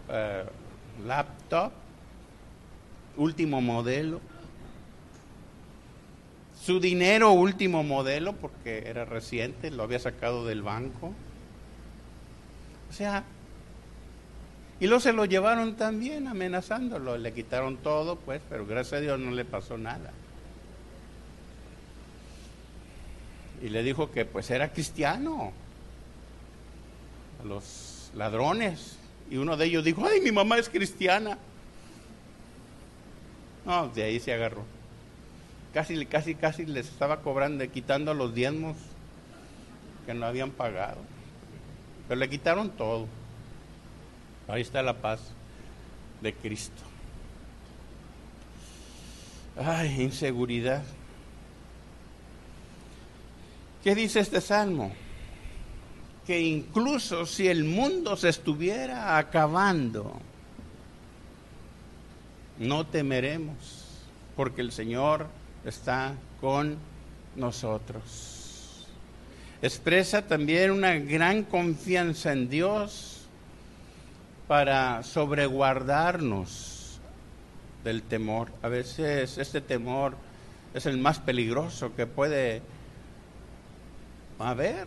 eh, 0.09 0.45
laptop, 1.07 1.73
último 3.17 3.61
modelo, 3.61 4.21
su 6.61 6.79
dinero 6.81 7.33
último 7.33 7.83
modelo, 7.83 8.35
porque 8.35 8.85
era 8.87 9.05
reciente, 9.05 9.71
lo 9.71 9.83
había 9.83 9.99
sacado 9.99 10.47
del 10.47 10.63
banco. 10.63 11.13
O 12.91 12.93
sea, 12.93 13.25
y 14.79 14.87
luego 14.87 15.01
se 15.01 15.13
lo 15.13 15.25
llevaron 15.27 15.77
también 15.77 16.27
amenazándolo, 16.27 17.19
le 17.19 17.33
quitaron 17.33 17.77
todo, 17.77 18.17
pues, 18.17 18.41
pero 18.49 18.67
gracias 18.67 18.95
a 18.95 19.01
Dios 19.01 19.21
no 19.21 19.31
le 19.31 19.45
pasó 19.45 19.79
nada. 19.79 20.13
Y 23.63 23.69
le 23.69 23.83
dijo 23.83 24.11
que 24.11 24.25
pues 24.25 24.51
era 24.51 24.73
cristiano. 24.73 25.53
A 27.43 27.45
los 27.47 28.11
ladrones 28.15 28.99
y 29.31 29.37
uno 29.37 29.57
de 29.57 29.67
ellos 29.67 29.85
dijo, 29.85 30.05
ay, 30.05 30.21
mi 30.21 30.33
mamá 30.33 30.59
es 30.59 30.69
cristiana. 30.69 31.39
No, 33.65 33.89
de 33.89 34.03
ahí 34.03 34.19
se 34.19 34.33
agarró. 34.33 34.65
Casi, 35.73 36.05
casi, 36.05 36.35
casi 36.35 36.67
les 36.67 36.89
estaba 36.89 37.21
cobrando, 37.21 37.67
quitando 37.71 38.13
los 38.13 38.35
diezmos 38.35 38.77
que 40.05 40.15
no 40.15 40.27
habían 40.27 40.51
pagado. 40.51 40.99
Pero 42.09 42.19
le 42.19 42.29
quitaron 42.29 42.71
todo. 42.71 43.07
Ahí 44.49 44.63
está 44.63 44.83
la 44.83 45.01
paz 45.01 45.21
de 46.21 46.35
Cristo. 46.35 46.83
Ay, 49.57 50.03
inseguridad. 50.03 50.83
¿Qué 53.83 53.95
dice 53.95 54.21
este 54.21 54.41
salmo? 54.41 54.93
que 56.31 56.41
incluso 56.41 57.27
si 57.27 57.49
el 57.49 57.65
mundo 57.65 58.17
se 58.17 58.29
estuviera 58.29 59.19
acabando, 59.19 60.21
no 62.61 62.87
temeremos, 62.87 63.57
porque 64.37 64.61
el 64.61 64.71
Señor 64.71 65.27
está 65.65 66.15
con 66.41 66.77
nosotros. 67.35 68.87
Expresa 69.61 70.23
también 70.23 70.71
una 70.71 70.95
gran 71.01 71.43
confianza 71.43 72.33
en 72.33 72.49
Dios 72.49 73.23
para 74.47 75.03
sobreguardarnos 75.03 77.01
del 77.83 78.03
temor. 78.03 78.53
A 78.63 78.69
veces 78.69 79.37
este 79.37 79.61
temor 79.61 80.15
es 80.75 80.87
el 80.87 80.99
más 80.99 81.19
peligroso 81.19 81.95
que 81.97 82.07
puede 82.07 82.63
haber. 84.45 84.87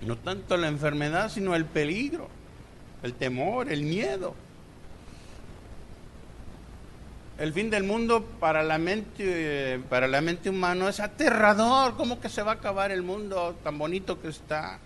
No 0.00 0.16
tanto 0.16 0.56
la 0.56 0.68
enfermedad, 0.68 1.30
sino 1.30 1.54
el 1.54 1.64
peligro, 1.64 2.28
el 3.02 3.14
temor, 3.14 3.70
el 3.70 3.82
miedo. 3.82 4.34
El 7.38 7.52
fin 7.52 7.70
del 7.70 7.84
mundo 7.84 8.24
para 8.38 8.62
la 8.62 8.78
mente, 8.78 9.80
para 9.88 10.06
la 10.06 10.20
mente 10.20 10.50
humana 10.50 10.88
es 10.88 11.00
aterrador. 11.00 11.96
¿Cómo 11.96 12.20
que 12.20 12.28
se 12.28 12.42
va 12.42 12.52
a 12.52 12.54
acabar 12.54 12.90
el 12.90 13.02
mundo 13.02 13.56
tan 13.64 13.78
bonito 13.78 14.20
que 14.20 14.28
está? 14.28 14.78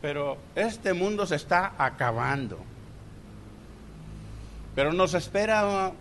Pero 0.00 0.38
este 0.54 0.92
mundo 0.92 1.26
se 1.26 1.36
está 1.36 1.74
acabando. 1.78 2.58
Pero 4.74 4.92
nos 4.92 5.14
espera 5.14 5.92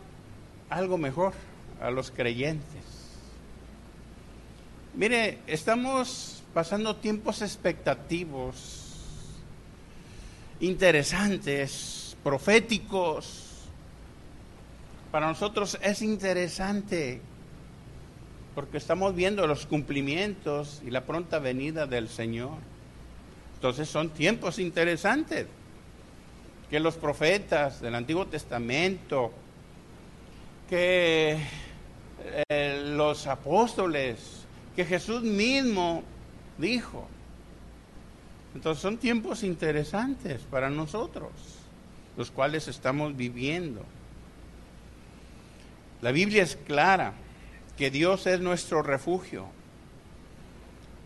algo 0.70 0.98
mejor 0.98 1.34
a 1.82 1.90
los 1.90 2.12
creyentes. 2.12 2.97
Mire, 4.98 5.38
estamos 5.46 6.42
pasando 6.56 6.96
tiempos 6.96 7.44
expectativos, 7.44 9.36
interesantes, 10.60 12.18
proféticos. 12.24 13.68
Para 15.12 15.28
nosotros 15.28 15.78
es 15.84 16.02
interesante 16.02 17.22
porque 18.56 18.80
estamos 18.80 19.14
viendo 19.14 19.46
los 19.46 19.68
cumplimientos 19.68 20.82
y 20.84 20.90
la 20.90 21.06
pronta 21.06 21.38
venida 21.38 21.86
del 21.86 22.10
Señor. 22.10 22.58
Entonces 23.54 23.88
son 23.88 24.10
tiempos 24.10 24.58
interesantes 24.58 25.46
que 26.72 26.80
los 26.80 26.96
profetas 26.96 27.82
del 27.82 27.94
Antiguo 27.94 28.26
Testamento, 28.26 29.32
que 30.68 31.38
eh, 32.50 32.94
los 32.96 33.28
apóstoles, 33.28 34.47
que 34.78 34.86
Jesús 34.86 35.24
mismo 35.24 36.04
dijo. 36.60 37.08
Entonces 38.54 38.80
son 38.80 39.00
tiempos 39.00 39.42
interesantes 39.42 40.44
para 40.52 40.70
nosotros, 40.70 41.32
los 42.16 42.30
cuales 42.30 42.68
estamos 42.68 43.18
viviendo. 43.18 43.84
La 46.04 46.12
Biblia 46.12 46.44
es 46.44 46.56
clara 46.56 47.14
que 47.76 47.90
Dios 47.90 48.28
es 48.28 48.40
nuestro 48.40 48.84
refugio 48.84 49.48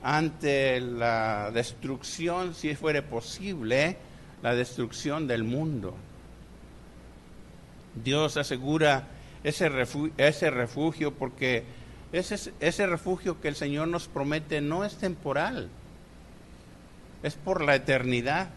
ante 0.04 0.82
la 0.82 1.50
destrucción, 1.52 2.54
si 2.54 2.76
fuera 2.76 3.02
posible, 3.02 3.96
la 4.44 4.54
destrucción 4.54 5.28
del 5.28 5.46
mundo. 5.46 5.96
Dios 8.04 8.36
asegura 8.36 9.08
ese 9.46 9.70
refugio, 9.70 10.14
ese 10.18 10.50
refugio 10.52 11.14
porque 11.14 11.64
ese, 12.12 12.86
refugio 12.88 13.40
que 13.40 13.48
el 13.48 13.56
Señor 13.56 13.88
nos 13.88 14.08
promete 14.08 14.60
no 14.60 14.84
es 14.84 14.96
temporal, 14.96 15.70
es 17.24 17.36
por 17.36 17.64
la 17.64 17.76
eternidad. 17.76 18.50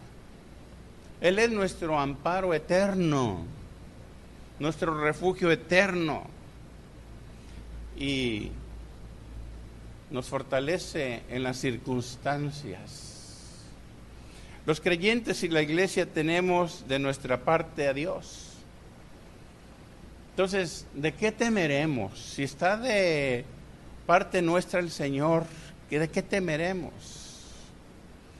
Él 1.21 1.39
es 1.39 1.49
nuestro 1.49 1.97
amparo 1.99 2.53
eterno, 2.53 3.45
nuestro 4.59 5.01
refugio 5.01 5.51
eterno. 5.51 6.27
Y 7.97 8.51
nos 10.11 10.27
fortalece 10.27 11.23
en 11.29 11.43
las 11.43 11.57
circunstancias. 11.57 13.15
Los 14.65 14.81
creyentes 14.81 15.43
y 15.43 15.47
la 15.47 15.61
iglesia 15.61 16.05
tenemos 16.11 16.87
de 16.87 16.99
nuestra 16.99 17.43
parte 17.43 17.87
a 17.87 17.93
Dios. 17.93 18.44
Entonces, 20.35 20.85
¿de 20.93 21.13
qué 21.13 21.31
temeremos? 21.31 22.19
Si 22.19 22.43
está 22.43 22.75
de 22.75 23.45
parte 24.05 24.41
nuestra 24.41 24.81
el 24.81 24.91
Señor, 24.91 25.45
¿de 25.89 26.09
qué 26.09 26.21
temeremos? 26.21 26.91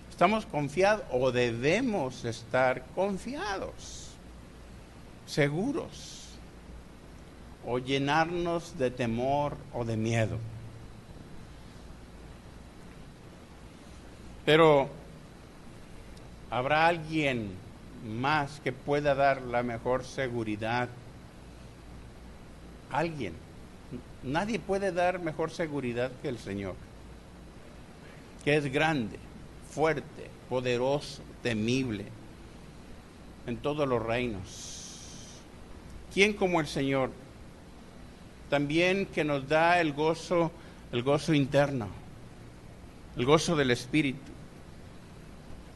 ¿Estamos 0.09 0.45
confiados 0.45 1.05
o 1.09 1.31
debemos 1.31 2.25
estar 2.25 2.83
confiados, 2.95 4.09
seguros, 5.25 6.31
o 7.65 7.79
llenarnos 7.79 8.77
de 8.77 8.91
temor 8.91 9.55
o 9.73 9.85
de 9.85 9.95
miedo? 9.95 10.37
Pero 14.45 14.89
habrá 16.49 16.87
alguien 16.87 17.51
más 18.05 18.59
que 18.59 18.73
pueda 18.73 19.15
dar 19.15 19.43
la 19.43 19.63
mejor 19.63 20.03
seguridad 20.03 20.89
alguien. 22.97 23.33
Nadie 24.23 24.59
puede 24.59 24.91
dar 24.91 25.19
mejor 25.19 25.51
seguridad 25.51 26.11
que 26.21 26.29
el 26.29 26.39
Señor, 26.39 26.75
que 28.43 28.55
es 28.55 28.71
grande, 28.71 29.19
fuerte, 29.71 30.29
poderoso, 30.49 31.21
temible 31.43 32.05
en 33.45 33.57
todos 33.57 33.87
los 33.87 34.01
reinos. 34.01 35.41
¿Quién 36.13 36.33
como 36.33 36.59
el 36.59 36.67
Señor? 36.67 37.11
También 38.49 39.05
que 39.07 39.23
nos 39.23 39.47
da 39.47 39.79
el 39.79 39.93
gozo, 39.93 40.51
el 40.91 41.03
gozo 41.03 41.33
interno, 41.33 41.87
el 43.17 43.25
gozo 43.25 43.55
del 43.55 43.71
Espíritu, 43.71 44.31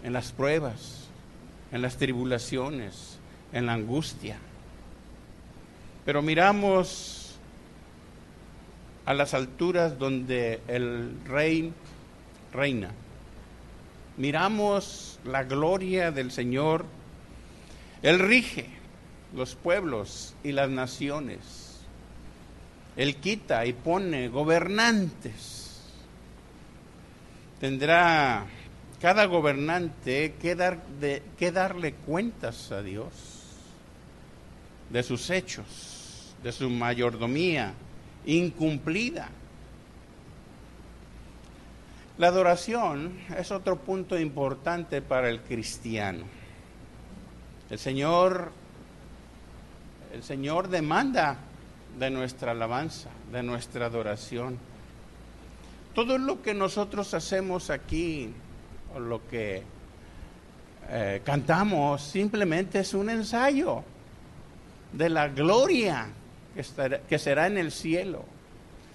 en 0.04 0.14
las 0.14 0.32
pruebas, 0.32 1.08
en 1.72 1.82
las 1.82 1.98
tribulaciones, 1.98 3.20
en 3.54 3.66
la 3.66 3.74
angustia 3.74 4.38
pero 6.10 6.24
miramos 6.24 7.36
a 9.06 9.14
las 9.14 9.36
alturas 9.36 10.00
donde 10.00 10.60
el 10.68 11.14
rey 11.28 11.72
reina. 12.52 12.90
Miramos 14.18 15.20
la 15.24 15.44
gloria 15.44 16.10
del 16.10 16.32
Señor. 16.32 16.86
Él 18.02 18.18
rige 18.18 18.66
los 19.36 19.54
pueblos 19.54 20.34
y 20.44 20.52
las 20.52 20.72
naciones. 20.72 21.78
Él 22.98 23.18
quita 23.18 23.68
y 23.68 23.74
pone 23.74 24.30
gobernantes. 24.30 25.80
Tendrá 27.60 28.48
cada 29.00 29.26
gobernante 29.26 30.34
que, 30.42 30.56
dar, 30.56 30.80
que 31.38 31.52
darle 31.52 31.94
cuentas 31.94 32.72
a 32.72 32.82
Dios 32.82 33.14
de 34.90 35.04
sus 35.04 35.30
hechos 35.30 35.98
de 36.44 36.52
su 36.52 36.70
mayordomía 36.70 37.74
incumplida. 38.26 39.30
La 42.18 42.28
adoración 42.28 43.14
es 43.38 43.52
otro 43.52 43.78
punto 43.78 44.20
importante 44.20 45.02
para 45.02 45.30
el 45.30 45.42
cristiano. 45.42 46.24
El 47.70 47.80
Señor 47.80 48.52
el 50.14 50.24
Señor 50.24 50.70
demanda 50.70 51.38
de 52.00 52.10
nuestra 52.10 52.52
alabanza, 52.52 53.10
de 53.32 53.44
nuestra 53.44 53.86
adoración. 53.86 54.58
Todo 55.94 56.18
lo 56.18 56.42
que 56.42 56.54
nosotros 56.54 57.14
hacemos 57.14 57.70
aquí, 57.70 58.34
o 58.96 59.00
lo 59.00 59.28
que 59.28 59.62
eh, 60.90 61.22
cantamos, 61.24 62.02
simplemente 62.02 62.80
es 62.80 62.94
un 62.94 63.10
ensayo 63.12 63.84
de 64.94 65.10
la 65.10 65.28
gloria 65.28 66.08
que, 66.56 67.20
será 67.20 67.48
en 67.48 67.58
el 67.58 67.72
cielo, 67.72 68.26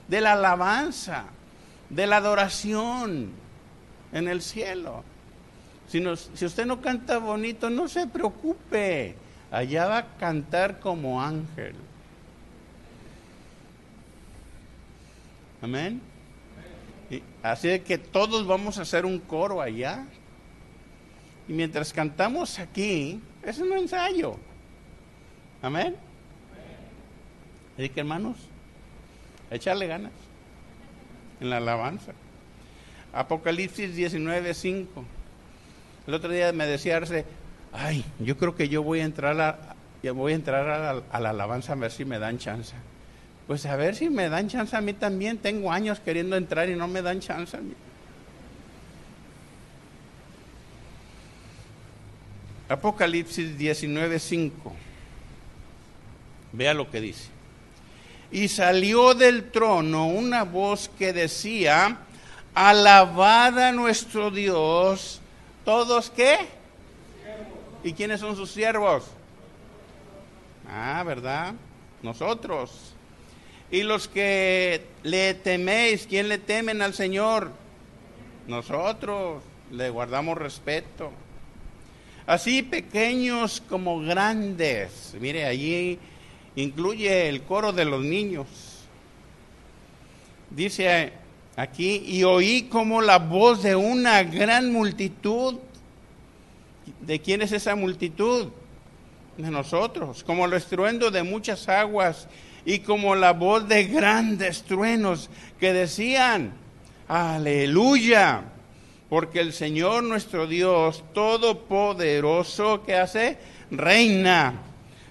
de 0.09 0.21
la 0.21 0.33
alabanza, 0.33 1.27
de 1.91 2.07
la 2.07 2.19
adoración 2.19 3.31
en 4.13 4.29
el 4.29 4.43
cielo. 4.43 5.05
Si, 5.89 6.03
si 6.35 6.45
usted 6.45 6.67
no 6.67 6.81
canta 6.81 7.19
bonito, 7.19 7.71
no 7.71 7.89
se 7.89 8.07
preocupe, 8.07 9.15
allá 9.51 9.87
va 9.87 9.99
a 9.99 10.17
cantar 10.17 10.81
como 10.81 11.23
ángel. 11.23 11.75
Amén. 15.65 16.01
así 17.43 17.81
que 17.81 17.97
todos 17.97 18.47
vamos 18.47 18.79
a 18.79 18.83
hacer 18.83 19.07
un 19.07 19.19
coro 19.19 19.63
allá. 19.63 20.05
Y 21.49 21.53
mientras 21.55 21.93
cantamos 21.93 22.59
aquí, 22.59 23.21
es 23.43 23.59
un 23.59 23.73
ensayo. 23.73 24.37
Amén. 25.63 25.97
Así 27.77 27.89
que 27.89 28.01
hermanos, 28.01 28.37
echarle 29.51 29.87
ganas 29.87 30.13
en 31.41 31.51
la 31.51 31.59
alabanza. 31.59 32.13
Apocalipsis 33.13 33.95
19, 33.95 34.55
5. 34.55 35.05
El 36.07 36.15
otro 36.15 36.31
día 36.31 36.53
me 36.53 36.67
decía 36.67 36.97
Arce, 36.97 37.25
ay, 37.73 38.05
yo 38.21 38.37
creo 38.37 38.55
que 38.55 38.69
yo 38.69 38.83
voy 38.83 39.01
a 39.01 39.05
entrar 39.05 39.41
a, 39.41 39.77
voy 40.13 40.33
a 40.33 40.35
entrar 40.35 40.69
a 40.69 40.95
la, 41.21 41.31
alabanza 41.31 41.73
a 41.73 41.77
ver 41.77 41.91
si 41.91 42.05
me 42.05 42.19
dan 42.19 42.39
chance. 42.39 42.75
Pues 43.47 43.67
a 43.67 43.77
ver 43.77 43.95
si 43.95 44.09
me 44.09 44.29
dan 44.29 44.49
chance 44.49 44.77
a 44.77 44.81
mí 44.81 44.95
también. 44.95 45.39
Tengo 45.39 45.71
años 45.71 46.01
queriendo 46.01 46.37
entrar 46.37 46.69
y 46.69 46.77
no 46.77 46.89
me 46.89 47.03
dan 47.03 47.21
chance 47.21 47.57
a 47.57 47.61
mí. 47.61 47.75
Apocalipsis 52.69 53.59
19:5. 53.59 54.53
Vea 56.53 56.73
lo 56.73 56.91
que 56.91 57.01
dice. 57.01 57.34
Y 58.31 58.49
salió 58.49 59.15
del 59.15 59.51
trono 59.51 60.07
una 60.07 60.45
voz 60.45 60.91
que 60.99 61.13
decía, 61.13 61.99
alabad 62.55 63.59
a 63.59 63.73
nuestro 63.73 64.31
Dios, 64.31 65.21
todos 65.65 66.11
qué? 66.11 66.39
¿Y 67.83 67.93
quiénes 67.93 68.21
son 68.21 68.35
sus 68.35 68.51
siervos? 68.51 69.05
Ah, 70.69 71.03
¿verdad? 71.07 71.55
Nosotros. 72.03 72.95
Y 73.71 73.83
los 73.83 74.09
que 74.09 74.87
le 75.03 75.35
teméis, 75.35 76.07
¿quién 76.07 76.29
le 76.29 76.39
temen 76.39 76.83
al 76.83 76.95
Señor? 76.95 77.51
Nosotros 78.47 79.43
le 79.71 79.91
guardamos 79.91 80.39
respeto. 80.39 81.11
Así 82.27 82.63
pequeños 82.63 83.63
como 83.69 84.01
grandes. 84.01 85.15
Mire, 85.21 85.45
allí 85.45 85.99
incluye 86.57 87.29
el 87.29 87.43
coro 87.43 87.73
de 87.73 87.85
los 87.85 88.03
niños. 88.03 88.47
Dice 90.51 91.13
aquí, 91.57 92.03
y 92.07 92.25
oí 92.25 92.63
como 92.65 93.01
la 93.01 93.19
voz 93.19 93.63
de 93.63 93.75
una 93.75 94.23
gran 94.23 94.73
multitud. 94.73 95.57
¿De 97.01 97.21
quién 97.21 97.43
es 97.43 97.53
esa 97.53 97.75
multitud? 97.75 98.49
De 99.37 99.51
nosotros, 99.51 100.23
como 100.23 100.47
el 100.47 100.53
estruendo 100.53 101.11
de 101.11 101.25
muchas 101.25 101.69
aguas 101.69 102.29
y 102.65 102.81
como 102.81 103.17
la 103.17 103.33
voz 103.33 103.67
de 103.67 103.85
grandes 103.85 104.63
truenos 104.63 105.29
que 105.59 105.73
decían, 105.73 106.53
aleluya, 107.09 108.45
porque 109.09 109.41
el 109.41 109.53
Señor 109.53 110.05
nuestro 110.05 110.47
Dios 110.47 111.03
Todopoderoso 111.13 112.85
que 112.85 112.95
hace, 112.95 113.39
reina, 113.71 114.55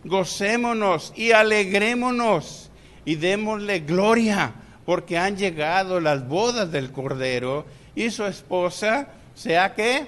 gocémonos 0.04 1.13
y 1.16 1.32
alegrémonos 1.32 2.70
y 3.06 3.16
démosle 3.16 3.80
gloria, 3.80 4.54
porque 4.86 5.18
han 5.18 5.38
llegado 5.38 6.00
las 6.00 6.28
bodas 6.28 6.72
del 6.72 6.92
Cordero 6.92 7.66
y 7.96 8.10
su 8.10 8.26
esposa 8.26 9.08
se 9.34 9.58
ha 9.58 9.74
que 9.74 10.08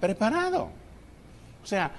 preparado. 0.00 0.70
O 1.62 1.66
sea, 1.66 1.90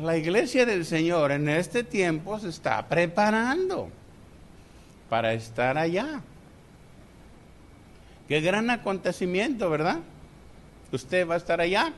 la 0.00 0.16
iglesia 0.16 0.66
del 0.66 0.84
Señor 0.84 1.32
en 1.32 1.48
este 1.48 1.84
tiempo 1.84 2.38
se 2.38 2.48
está 2.48 2.86
preparando 2.88 3.90
para 5.08 5.32
estar 5.34 5.78
allá. 5.78 6.20
Qué 8.26 8.40
gran 8.40 8.70
acontecimiento, 8.70 9.68
¿verdad? 9.68 9.98
¿Usted 10.90 11.28
va 11.28 11.34
a 11.34 11.36
estar 11.36 11.60
allá? 11.60 11.92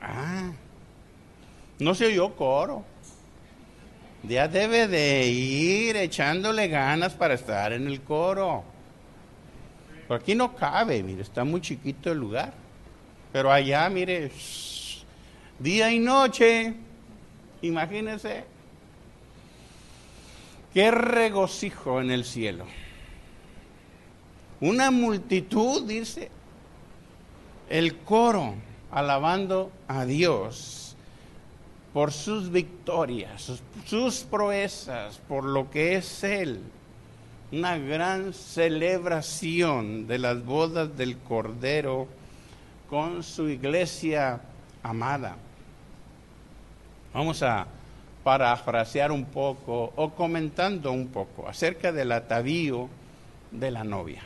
Ah, 0.00 0.52
no 1.78 1.94
se 1.94 2.06
oyó 2.06 2.34
coro. 2.34 2.84
Ya 4.24 4.48
debe 4.48 4.88
de 4.88 5.26
ir 5.28 5.96
echándole 5.96 6.68
ganas 6.68 7.14
para 7.14 7.34
estar 7.34 7.72
en 7.72 7.86
el 7.86 8.00
coro. 8.02 8.64
Por 10.08 10.20
aquí 10.20 10.34
no 10.34 10.54
cabe, 10.56 11.02
mire, 11.02 11.22
está 11.22 11.44
muy 11.44 11.60
chiquito 11.60 12.10
el 12.10 12.18
lugar. 12.18 12.52
Pero 13.32 13.52
allá, 13.52 13.88
mire, 13.88 14.30
día 15.58 15.92
y 15.92 15.98
noche. 15.98 16.74
Imagínense. 17.62 18.44
Qué 20.74 20.90
regocijo 20.90 22.00
en 22.00 22.10
el 22.10 22.24
cielo. 22.24 22.66
Una 24.60 24.90
multitud, 24.90 25.86
dice, 25.86 26.30
el 27.68 27.98
coro 27.98 28.54
alabando 28.90 29.70
a 29.86 30.04
Dios 30.04 30.77
por 31.98 32.12
sus 32.12 32.52
victorias, 32.52 33.60
sus, 33.84 34.20
proezas, 34.20 35.18
por 35.26 35.42
lo 35.42 35.68
que 35.68 35.96
es 35.96 36.22
Él. 36.22 36.60
Una 37.50 37.76
gran 37.76 38.32
celebración 38.32 40.06
de 40.06 40.18
las 40.18 40.44
bodas 40.44 40.96
del 40.96 41.18
Cordero 41.18 42.06
con 42.88 43.24
su 43.24 43.48
iglesia 43.48 44.40
amada. 44.80 45.38
Vamos 47.12 47.42
a 47.42 47.66
parafrasear 48.22 49.10
un 49.10 49.24
poco 49.24 49.92
o 49.96 50.10
comentando 50.10 50.92
un 50.92 51.08
poco 51.08 51.48
acerca 51.48 51.90
del 51.90 52.12
atavío 52.12 52.88
de 53.50 53.72
la 53.72 53.82
novia 53.82 54.22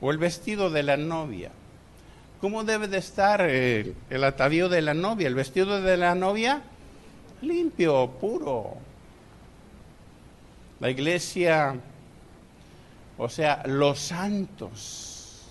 o 0.00 0.10
el 0.10 0.16
vestido 0.16 0.70
de 0.70 0.84
la 0.84 0.96
novia. 0.96 1.50
¿Cómo 2.40 2.64
debe 2.64 2.88
de 2.88 2.96
estar 2.96 3.42
el, 3.42 3.94
el 4.08 4.24
atavío 4.24 4.70
de 4.70 4.80
la 4.80 4.94
novia? 4.94 5.28
El 5.28 5.34
vestido 5.34 5.82
de 5.82 5.96
la 5.98 6.14
novia 6.14 6.62
limpio, 7.42 8.10
puro. 8.20 8.74
La 10.80 10.90
iglesia, 10.90 11.74
o 13.16 13.28
sea, 13.28 13.62
los 13.66 13.98
santos, 13.98 15.42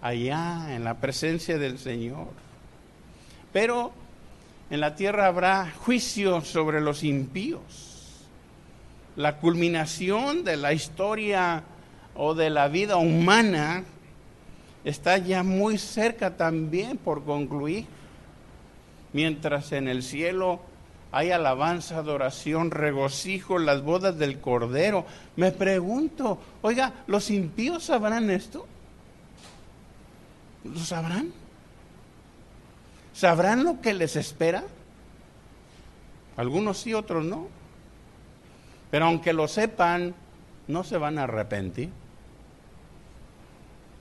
allá 0.00 0.74
en 0.74 0.84
la 0.84 0.94
presencia 0.94 1.58
del 1.58 1.78
Señor. 1.78 2.28
Pero 3.52 3.92
en 4.70 4.80
la 4.80 4.94
tierra 4.94 5.26
habrá 5.26 5.70
juicio 5.70 6.40
sobre 6.42 6.80
los 6.80 7.02
impíos. 7.02 8.28
La 9.16 9.38
culminación 9.38 10.44
de 10.44 10.56
la 10.56 10.72
historia 10.72 11.64
o 12.14 12.34
de 12.34 12.50
la 12.50 12.68
vida 12.68 12.96
humana 12.96 13.82
está 14.84 15.18
ya 15.18 15.42
muy 15.42 15.78
cerca 15.78 16.36
también 16.36 16.96
por 16.96 17.24
concluir. 17.24 17.86
Mientras 19.12 19.72
en 19.72 19.88
el 19.88 20.04
cielo 20.04 20.60
hay 21.12 21.30
alabanza, 21.32 21.98
adoración, 21.98 22.70
regocijo, 22.70 23.58
las 23.58 23.82
bodas 23.82 24.18
del 24.18 24.40
Cordero. 24.40 25.04
Me 25.36 25.50
pregunto, 25.50 26.38
oiga, 26.62 26.92
¿los 27.06 27.30
impíos 27.30 27.84
sabrán 27.84 28.30
esto? 28.30 28.66
¿Lo 30.64 30.78
sabrán? 30.78 31.32
¿Sabrán 33.12 33.64
lo 33.64 33.80
que 33.80 33.92
les 33.92 34.14
espera? 34.16 34.64
Algunos 36.36 36.78
sí, 36.78 36.94
otros 36.94 37.24
no. 37.24 37.48
Pero 38.90 39.06
aunque 39.06 39.32
lo 39.32 39.48
sepan, 39.48 40.14
no 40.68 40.84
se 40.84 40.96
van 40.96 41.18
a 41.18 41.24
arrepentir. 41.24 41.90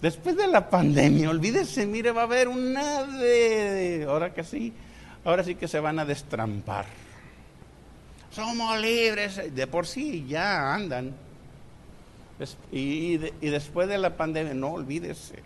Después 0.02 0.38
de 0.38 0.48
la 0.48 0.70
pandemia, 0.70 1.30
olvídese, 1.30 1.86
mire, 1.86 2.12
va 2.12 2.22
a 2.22 2.26
haber 2.26 2.48
una 2.48 3.04
de... 3.04 4.06
Ahora 4.08 4.34
que 4.34 4.44
sí, 4.44 4.74
ahora 5.24 5.44
sí 5.44 5.56
que 5.56 5.68
se 5.68 5.80
van 5.80 6.00
a 6.00 6.06
destrampar. 6.06 6.86
Somos 8.32 8.80
libres, 8.80 9.54
de 9.54 9.68
por 9.68 9.88
sí 9.88 10.26
ya 10.28 10.74
andan. 10.74 11.14
Y, 12.72 13.18
después 13.42 13.90
de 13.90 13.98
la 13.98 14.16
pandemia, 14.16 14.54
no 14.54 14.74
olvídese. 14.74 15.44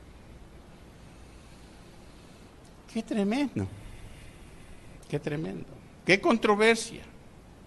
Qué 2.93 3.01
tremendo, 3.01 3.67
qué 5.09 5.19
tremendo, 5.19 5.65
qué 6.05 6.21
controversia. 6.21 7.01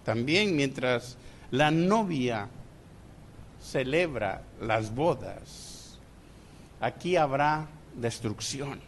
También 0.05 0.55
mientras 0.55 1.17
la 1.51 1.69
novia 1.69 2.47
celebra 3.61 4.43
las 4.61 4.95
bodas, 4.95 5.99
aquí 6.79 7.17
habrá 7.17 7.67
destrucción. 7.93 8.79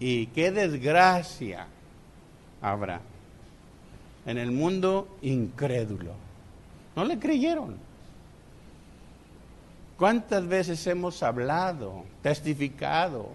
Y 0.00 0.26
qué 0.26 0.50
desgracia 0.50 1.66
habrá 2.62 3.00
en 4.26 4.38
el 4.38 4.50
mundo 4.50 5.18
incrédulo. 5.22 6.12
No 6.96 7.04
le 7.04 7.18
creyeron. 7.18 7.76
¿Cuántas 9.98 10.46
veces 10.46 10.86
hemos 10.86 11.22
hablado, 11.22 12.04
testificado, 12.22 13.32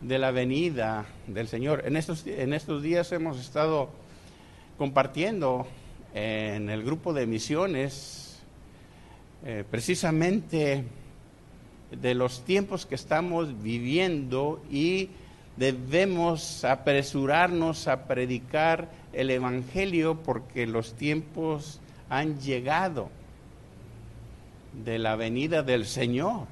de 0.00 0.18
la 0.18 0.30
venida 0.30 1.06
del 1.26 1.48
Señor. 1.48 1.82
En 1.84 1.96
estos, 1.96 2.26
en 2.26 2.52
estos 2.52 2.82
días 2.82 3.10
hemos 3.12 3.40
estado 3.40 3.90
compartiendo 4.76 5.66
en 6.14 6.70
el 6.70 6.84
grupo 6.84 7.12
de 7.12 7.26
misiones 7.26 8.38
eh, 9.44 9.64
precisamente 9.68 10.84
de 11.90 12.14
los 12.14 12.44
tiempos 12.44 12.86
que 12.86 12.94
estamos 12.94 13.62
viviendo 13.62 14.62
y 14.70 15.10
debemos 15.56 16.64
apresurarnos 16.64 17.88
a 17.88 18.04
predicar 18.04 18.88
el 19.12 19.30
Evangelio 19.30 20.16
porque 20.22 20.66
los 20.66 20.94
tiempos 20.94 21.80
han 22.08 22.38
llegado 22.40 23.10
de 24.84 24.98
la 24.98 25.16
venida 25.16 25.62
del 25.62 25.86
Señor. 25.86 26.46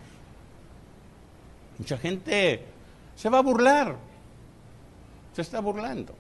Mucha 1.78 1.98
gente 1.98 2.64
se 3.14 3.28
va 3.28 3.38
a 3.38 3.42
burlar. 3.42 3.96
Se 5.34 5.42
está 5.42 5.60
burlando. 5.60 6.14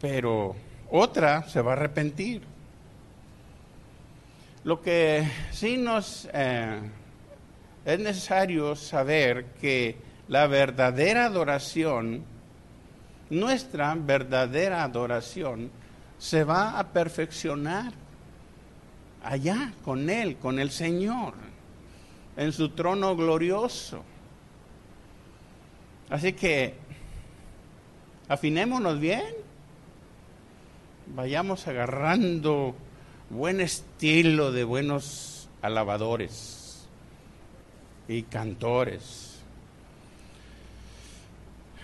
Pero 0.00 0.56
otra 0.90 1.48
se 1.48 1.62
va 1.62 1.72
a 1.72 1.76
arrepentir. 1.76 2.42
Lo 4.64 4.82
que 4.82 5.26
sí 5.52 5.76
nos 5.76 6.28
eh, 6.32 6.80
es 7.84 7.98
necesario 7.98 8.76
saber 8.76 9.46
que 9.60 9.96
la 10.28 10.46
verdadera 10.46 11.26
adoración, 11.26 12.22
nuestra 13.30 13.94
verdadera 13.94 14.84
adoración, 14.84 15.70
se 16.18 16.44
va 16.44 16.78
a 16.78 16.88
perfeccionar 16.88 17.92
allá 19.24 19.72
con 19.82 20.10
Él, 20.10 20.36
con 20.36 20.58
el 20.58 20.70
Señor, 20.70 21.34
en 22.36 22.52
su 22.52 22.70
trono 22.70 23.16
glorioso. 23.16 24.04
Así 26.10 26.32
que 26.34 26.74
afinémonos 28.28 29.00
bien, 29.00 29.34
vayamos 31.06 31.66
agarrando 31.66 32.74
buen 33.30 33.60
estilo 33.60 34.52
de 34.52 34.64
buenos 34.64 35.48
alabadores 35.62 36.59
y 38.10 38.24
cantores. 38.24 39.38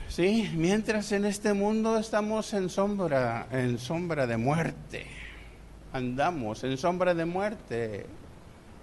Sí, 0.08 0.50
mientras 0.54 1.12
en 1.12 1.24
este 1.24 1.52
mundo 1.52 1.96
estamos 1.98 2.52
en 2.52 2.68
sombra, 2.68 3.46
en 3.52 3.78
sombra 3.78 4.26
de 4.26 4.36
muerte, 4.36 5.06
andamos 5.92 6.64
en 6.64 6.76
sombra 6.78 7.14
de 7.14 7.26
muerte. 7.26 8.06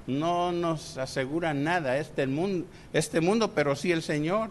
No 0.07 0.53
nos 0.53 0.97
asegura 0.97 1.53
nada 1.53 1.97
este 1.97 2.27
mundo, 2.27 2.65
este 2.93 3.19
mundo, 3.19 3.51
pero 3.51 3.75
sí 3.75 3.91
el 3.91 4.03
Señor. 4.03 4.49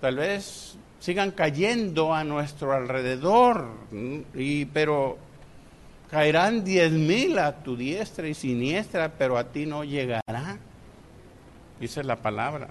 Tal 0.00 0.16
vez 0.16 0.76
sigan 1.00 1.32
cayendo 1.32 2.14
a 2.14 2.22
nuestro 2.22 2.72
alrededor, 2.72 3.70
y, 4.34 4.66
pero 4.66 5.18
Caerán 6.12 6.64
diez 6.64 6.92
mil 6.92 7.40
a 7.40 7.56
tu 7.56 7.76
diestra 7.76 8.28
y 8.28 8.34
siniestra, 8.34 9.10
pero 9.18 9.36
a 9.36 9.44
ti 9.44 9.66
no 9.66 9.82
llegará. 9.82 10.58
Dice 11.80 12.02
la 12.04 12.16
palabra. 12.16 12.68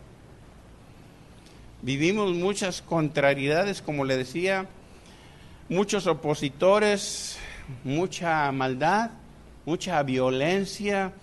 Vivimos 1.82 2.34
muchas 2.34 2.82
contrariedades, 2.82 3.82
como 3.82 4.06
le 4.06 4.18
decía, 4.18 4.66
muchos 5.70 6.08
opositores, 6.08 7.38
mucha 7.84 8.51
maldad, 8.51 9.12
mucha 9.66 10.01
violencia, 10.01 11.14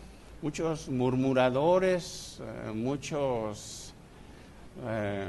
muchos 0.40 0.88
murmuradores, 0.88 2.40
eh, 2.40 2.72
muchos 2.72 3.92
eh, 4.86 5.28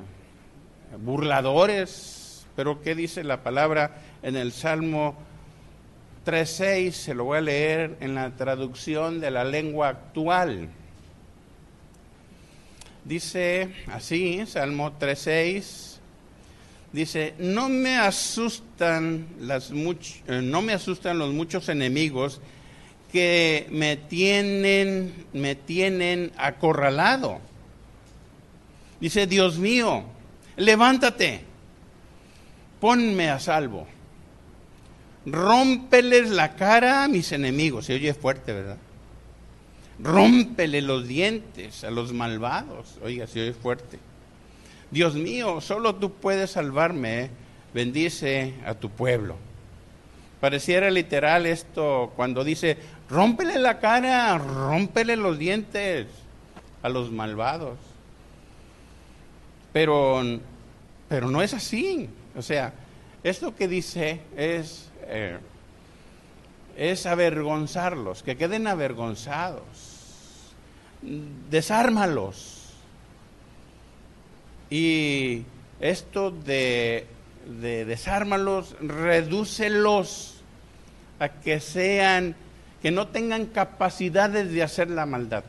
burladores. 1.04 2.46
Pero 2.56 2.82
¿qué 2.82 2.94
dice 2.94 3.24
la 3.24 3.42
palabra 3.42 3.96
en 4.22 4.36
el 4.36 4.52
Salmo 4.52 5.16
3.6, 6.26 6.92
se 6.92 7.14
lo 7.14 7.26
voy 7.26 7.40
a 7.40 7.42
leer 7.42 7.98
en 8.00 8.16
la 8.16 8.32
traducción 8.32 9.20
de 9.20 9.32
la 9.32 9.44
lengua 9.44 9.90
actual. 9.90 10.70
Dice 13.06 13.70
así, 13.92 14.46
Salmo 14.48 14.98
3.6, 14.98 15.98
dice, 16.94 17.34
no 17.38 17.68
me 17.68 17.98
asustan 17.98 19.28
las 19.42 19.72
eh, 19.72 20.42
no 20.42 20.62
me 20.62 20.72
asustan 20.72 21.20
los 21.20 21.34
muchos 21.34 21.68
enemigos 21.68 22.40
que 23.12 23.68
me 23.72 23.98
tienen, 23.98 25.26
me 25.34 25.56
tienen 25.56 26.32
acorralado. 26.38 27.42
Dice, 29.02 29.28
Dios 29.28 29.60
mío, 29.60 30.06
levántate, 30.56 31.42
ponme 32.80 33.30
a 33.30 33.40
salvo. 33.40 33.86
Rómpeles 35.26 36.30
la 36.30 36.56
cara 36.56 37.04
a 37.04 37.08
mis 37.10 37.34
enemigos. 37.34 37.86
Se 37.86 37.96
oye 37.96 38.14
fuerte, 38.14 38.54
¿verdad? 38.54 38.78
Rómpele 40.04 40.82
los 40.82 41.08
dientes 41.08 41.84
a 41.86 41.90
los 41.90 42.12
malvados. 42.12 43.00
Oiga, 43.02 43.26
se 43.26 43.42
oye 43.42 43.54
fuerte. 43.54 44.00
Dios 44.92 45.16
mío, 45.16 45.62
solo 45.62 45.96
tú 45.96 46.12
puedes 46.12 46.52
salvarme. 46.52 47.22
¿eh? 47.22 47.30
Bendice 47.74 48.54
a 48.66 48.74
tu 48.74 48.90
pueblo. 48.90 49.38
Pareciera 50.42 50.92
literal 50.92 51.46
esto 51.46 52.12
cuando 52.18 52.44
dice, 52.44 52.78
rómpele 53.10 53.58
la 53.60 53.80
cara, 53.80 54.38
rómpele 54.38 55.16
los 55.16 55.40
dientes 55.40 56.08
a 56.82 56.90
los 56.90 57.10
malvados. 57.10 57.78
Pero, 59.72 60.22
pero 61.08 61.32
no 61.32 61.42
es 61.42 61.54
así. 61.54 62.10
O 62.36 62.42
sea, 62.42 62.74
esto 63.24 63.56
que 63.56 63.70
dice 63.70 64.20
es 64.36 64.92
eh, 65.08 65.38
es 66.76 67.06
avergonzarlos, 67.06 68.24
que 68.24 68.36
queden 68.38 68.68
avergonzados. 68.68 69.64
Desármalos. 71.50 72.74
Y 74.70 75.44
esto 75.80 76.32
de, 76.32 77.06
de 77.62 77.86
desármalos, 77.86 78.76
redúcelos 78.80 80.36
a 81.20 81.30
que 81.30 81.60
sean, 81.60 82.36
que 82.82 82.92
no 82.92 83.08
tengan 83.08 83.46
capacidades 83.46 84.52
de 84.52 84.64
hacer 84.64 84.90
la 84.90 85.06
maldad. 85.06 85.44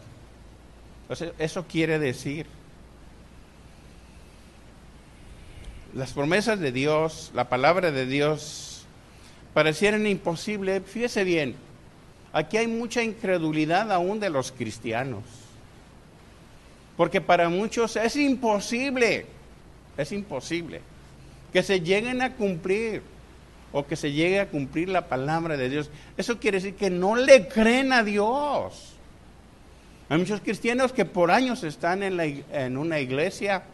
eso 1.38 1.66
quiere 1.66 1.98
decir. 1.98 2.46
Las 5.94 6.12
promesas 6.12 6.58
de 6.58 6.72
Dios, 6.72 7.30
la 7.34 7.48
palabra 7.48 7.92
de 7.92 8.06
Dios 8.06 8.84
parecieran 9.52 10.06
imposibles. 10.06 10.82
Fíjese 10.84 11.22
bien, 11.22 11.54
aquí 12.32 12.56
hay 12.56 12.66
mucha 12.66 13.02
incredulidad 13.02 13.92
aún 13.92 14.18
de 14.18 14.30
los 14.30 14.50
cristianos. 14.50 15.22
Porque 16.96 17.20
para 17.20 17.48
muchos 17.48 17.96
es 17.96 18.16
imposible, 18.16 19.26
es 19.96 20.12
imposible 20.12 20.80
que 21.52 21.62
se 21.62 21.80
lleguen 21.80 22.20
a 22.22 22.34
cumplir 22.34 23.02
o 23.72 23.86
que 23.86 23.96
se 23.96 24.12
llegue 24.12 24.40
a 24.40 24.48
cumplir 24.48 24.88
la 24.88 25.08
palabra 25.08 25.56
de 25.56 25.68
Dios. 25.68 25.90
Eso 26.16 26.38
quiere 26.38 26.58
decir 26.58 26.74
que 26.74 26.90
no 26.90 27.16
le 27.16 27.48
creen 27.48 27.92
a 27.92 28.04
Dios. 28.04 28.92
Hay 30.08 30.18
muchos 30.18 30.40
cristianos 30.40 30.92
que 30.92 31.04
por 31.04 31.30
años 31.30 31.64
están 31.64 32.02
en, 32.02 32.44
en 32.52 32.76
una 32.76 33.00
iglesia 33.00 33.64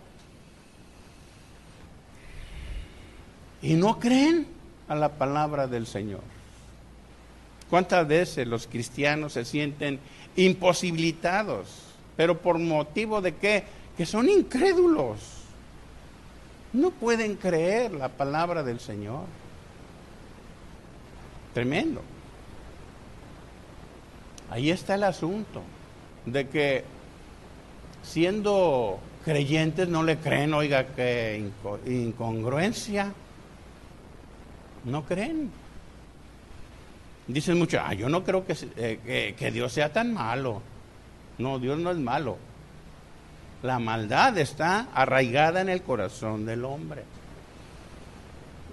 y 3.61 3.75
no 3.75 3.99
creen 3.99 4.47
a 4.89 4.95
la 4.95 5.11
palabra 5.11 5.67
del 5.67 5.87
Señor. 5.87 6.23
¿Cuántas 7.69 8.07
veces 8.09 8.47
los 8.47 8.67
cristianos 8.67 9.35
se 9.35 9.45
sienten 9.45 10.01
imposibilitados? 10.37 11.90
¿Pero 12.17 12.39
por 12.39 12.59
motivo 12.59 13.21
de 13.21 13.35
qué? 13.35 13.65
Que 13.97 14.07
son 14.07 14.29
incrédulos. 14.29 15.19
No 16.73 16.91
pueden 16.91 17.37
creer 17.37 17.93
la 17.93 18.09
palabra 18.09 18.63
del 18.63 18.81
Señor. 18.81 19.25
Tremendo. 21.55 22.03
Ahí 24.51 24.71
está 24.71 24.97
el 24.97 25.05
asunto, 25.05 25.63
de 26.27 26.49
que 26.49 26.85
siendo 28.03 28.99
creyentes 29.25 29.89
no 29.89 30.03
le 30.03 30.19
creen, 30.19 30.55
oiga, 30.55 30.87
qué 30.87 31.51
incongruencia. 31.87 33.13
No 34.85 35.05
creen. 35.05 35.51
Dicen 37.27 37.59
mucho, 37.59 37.79
ah, 37.81 37.95
yo 37.95 38.09
no 38.09 38.25
creo 38.25 38.45
eh, 38.49 39.35
que, 39.39 39.51
Dios 39.53 39.73
sea 39.73 39.93
tan 39.93 40.13
malo. 40.13 40.63
No, 41.41 41.59
Dios 41.59 41.79
no 41.79 41.91
es 41.91 41.99
malo. 41.99 42.37
La 43.63 43.79
maldad 43.79 44.39
está 44.39 44.89
arraigada 44.95 45.61
en 45.61 45.69
el 45.69 45.83
corazón 45.83 46.47
del 46.47 46.65
hombre. 46.65 47.03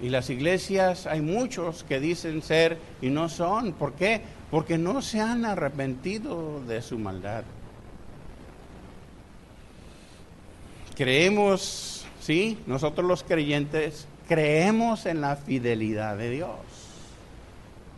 Y 0.01 0.09
las 0.09 0.29
iglesias, 0.29 1.07
hay 1.07 1.21
muchos 1.21 1.83
que 1.83 1.99
dicen 1.99 2.41
ser 2.41 2.77
y 3.01 3.09
no 3.09 3.29
son. 3.29 3.73
¿Por 3.73 3.93
qué? 3.93 4.21
Porque 4.51 4.77
no 4.77 5.01
se 5.01 5.19
han 5.19 5.43
arrepentido 5.43 6.61
de 6.67 6.81
su 6.81 6.99
maldad. 6.99 7.43
Creemos, 10.95 12.05
sí, 12.21 12.59
nosotros 12.67 13.05
los 13.07 13.23
creyentes 13.23 14.07
creemos 14.27 15.05
en 15.05 15.21
la 15.21 15.35
fidelidad 15.35 16.17
de 16.17 16.29
Dios. 16.29 16.49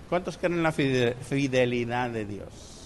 ¿Cuántos 0.10 0.38
creen 0.38 0.56
en 0.56 0.64
la 0.64 0.72
fidelidad 0.72 2.10
de 2.10 2.26
Dios? 2.26 2.79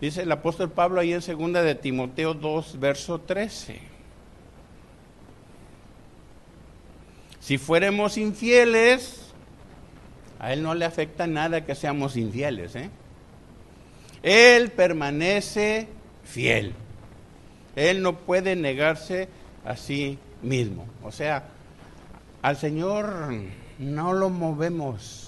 Dice 0.00 0.22
el 0.22 0.32
apóstol 0.32 0.70
Pablo 0.70 1.00
ahí 1.00 1.12
en 1.12 1.22
segunda 1.22 1.62
de 1.62 1.74
Timoteo 1.74 2.34
2, 2.34 2.78
verso 2.80 3.20
13. 3.20 3.80
Si 7.40 7.58
fuéramos 7.58 8.16
infieles, 8.16 9.32
a 10.38 10.52
Él 10.52 10.62
no 10.62 10.74
le 10.74 10.84
afecta 10.84 11.26
nada 11.26 11.64
que 11.64 11.74
seamos 11.74 12.16
infieles. 12.16 12.74
¿eh? 12.74 12.90
Él 14.22 14.70
permanece 14.70 15.88
fiel. 16.24 16.74
Él 17.76 18.02
no 18.02 18.18
puede 18.20 18.56
negarse 18.56 19.28
a 19.64 19.76
sí 19.76 20.18
mismo. 20.42 20.86
O 21.02 21.12
sea, 21.12 21.44
al 22.42 22.56
Señor 22.56 23.32
no 23.78 24.12
lo 24.12 24.30
movemos. 24.30 25.23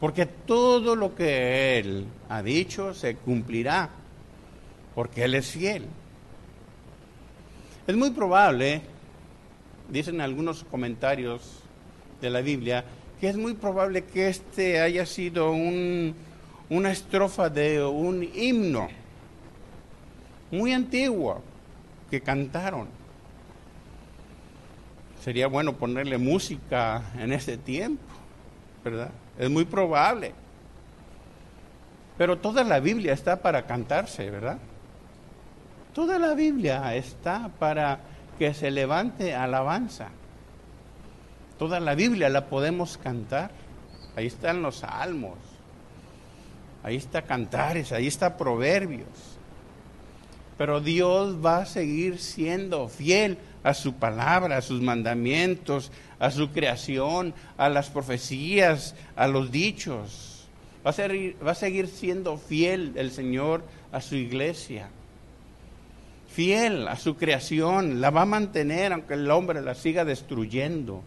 Porque 0.00 0.24
todo 0.24 0.96
lo 0.96 1.14
que 1.14 1.78
Él 1.78 2.06
ha 2.28 2.42
dicho 2.42 2.94
se 2.94 3.16
cumplirá, 3.16 3.90
porque 4.94 5.24
Él 5.24 5.34
es 5.34 5.50
fiel. 5.50 5.84
Es 7.86 7.96
muy 7.96 8.10
probable, 8.10 8.80
dicen 9.90 10.20
algunos 10.20 10.64
comentarios 10.64 11.60
de 12.20 12.30
la 12.30 12.40
Biblia, 12.40 12.84
que 13.20 13.28
es 13.28 13.36
muy 13.36 13.54
probable 13.54 14.04
que 14.04 14.28
este 14.28 14.80
haya 14.80 15.04
sido 15.04 15.52
una 15.52 16.90
estrofa 16.90 17.50
de 17.50 17.84
un 17.84 18.22
himno 18.22 18.88
muy 20.50 20.72
antiguo 20.72 21.42
que 22.10 22.20
cantaron. 22.20 22.88
Sería 25.22 25.48
bueno 25.48 25.74
ponerle 25.76 26.16
música 26.16 27.12
en 27.18 27.32
ese 27.32 27.58
tiempo, 27.58 28.02
¿verdad? 28.82 29.10
Es 29.40 29.48
muy 29.48 29.64
probable. 29.64 30.34
Pero 32.18 32.36
toda 32.36 32.62
la 32.62 32.78
Biblia 32.78 33.14
está 33.14 33.40
para 33.40 33.64
cantarse, 33.66 34.28
¿verdad? 34.28 34.58
Toda 35.94 36.18
la 36.18 36.34
Biblia 36.34 36.94
está 36.94 37.48
para 37.58 38.00
que 38.38 38.52
se 38.52 38.70
levante 38.70 39.34
alabanza. 39.34 40.08
Toda 41.58 41.80
la 41.80 41.94
Biblia 41.94 42.28
la 42.28 42.48
podemos 42.48 42.98
cantar. 42.98 43.50
Ahí 44.14 44.26
están 44.26 44.60
los 44.60 44.80
salmos. 44.80 45.38
Ahí 46.82 46.96
está 46.96 47.22
cantares, 47.22 47.92
ahí 47.92 48.08
está 48.08 48.36
proverbios. 48.36 49.38
Pero 50.58 50.82
Dios 50.82 51.42
va 51.42 51.60
a 51.60 51.66
seguir 51.66 52.18
siendo 52.18 52.88
fiel 52.88 53.38
a 53.62 53.74
su 53.74 53.94
palabra, 53.94 54.56
a 54.56 54.62
sus 54.62 54.80
mandamientos, 54.80 55.92
a 56.18 56.30
su 56.30 56.50
creación, 56.50 57.34
a 57.56 57.68
las 57.68 57.90
profecías, 57.90 58.94
a 59.16 59.28
los 59.28 59.50
dichos. 59.50 60.48
Va 60.84 60.90
a, 60.90 60.92
ser, 60.94 61.34
va 61.44 61.52
a 61.52 61.54
seguir 61.54 61.88
siendo 61.88 62.38
fiel 62.38 62.92
el 62.96 63.10
Señor 63.10 63.62
a 63.92 64.00
su 64.00 64.16
iglesia. 64.16 64.88
Fiel 66.32 66.88
a 66.88 66.96
su 66.96 67.16
creación, 67.16 68.00
la 68.00 68.10
va 68.10 68.22
a 68.22 68.26
mantener 68.26 68.92
aunque 68.92 69.14
el 69.14 69.30
hombre 69.30 69.60
la 69.60 69.74
siga 69.74 70.04
destruyendo. 70.04 71.02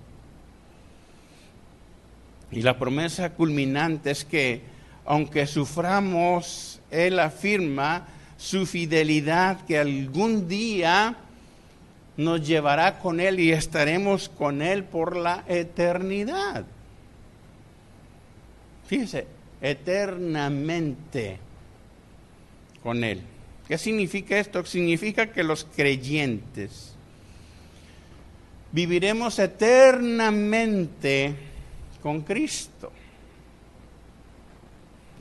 Y 2.52 2.62
la 2.62 2.78
promesa 2.78 3.32
culminante 3.32 4.12
es 4.12 4.26
que 4.26 4.62
aunque 5.06 5.48
suframos, 5.48 6.80
Él 6.92 7.20
afirma 7.20 8.08
su 8.38 8.66
fidelidad 8.66 9.66
que 9.66 9.80
algún 9.80 10.48
día 10.48 11.16
nos 12.18 12.46
llevará 12.46 13.00
con 13.00 13.20
Él 13.20 13.40
y 13.40 13.52
estaremos 13.52 14.30
con 14.30 14.62
Él 14.62 14.84
por 14.84 15.16
la 15.16 15.44
eternidad. 15.48 16.66
Fíjese, 18.88 19.26
eternamente 19.62 21.40
con 22.84 23.04
Él. 23.04 23.22
¿Qué 23.68 23.78
significa 23.78 24.38
esto? 24.38 24.66
Significa 24.66 25.32
que 25.32 25.44
los 25.44 25.64
creyentes 25.64 26.94
viviremos 28.72 29.40
eternamente 29.40 31.34
con 32.02 32.22
Cristo. 32.22 32.92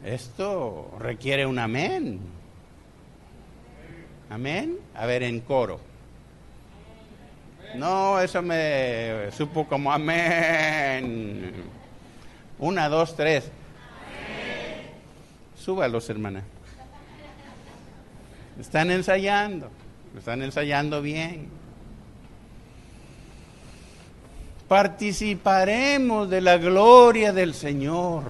Esto 0.04 0.96
requiere 0.98 1.46
un 1.46 1.58
amén. 1.58 2.18
Amén. 4.28 4.78
A 4.94 5.06
ver, 5.06 5.22
en 5.22 5.40
coro. 5.40 5.91
No, 7.74 8.20
eso 8.20 8.42
me 8.42 9.30
supo 9.32 9.66
como 9.66 9.92
amén. 9.92 11.52
Una, 12.58 12.88
dos, 12.88 13.16
tres. 13.16 13.50
Súbalos, 15.56 16.08
hermana. 16.10 16.42
Están 18.60 18.90
ensayando, 18.90 19.70
están 20.16 20.42
ensayando 20.42 21.00
bien. 21.00 21.48
Participaremos 24.68 26.28
de 26.28 26.40
la 26.40 26.58
gloria 26.58 27.32
del 27.32 27.54
Señor. 27.54 28.24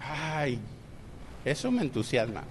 Ay, 0.00 0.58
eso 1.44 1.70
me 1.70 1.82
entusiasma. 1.82 2.42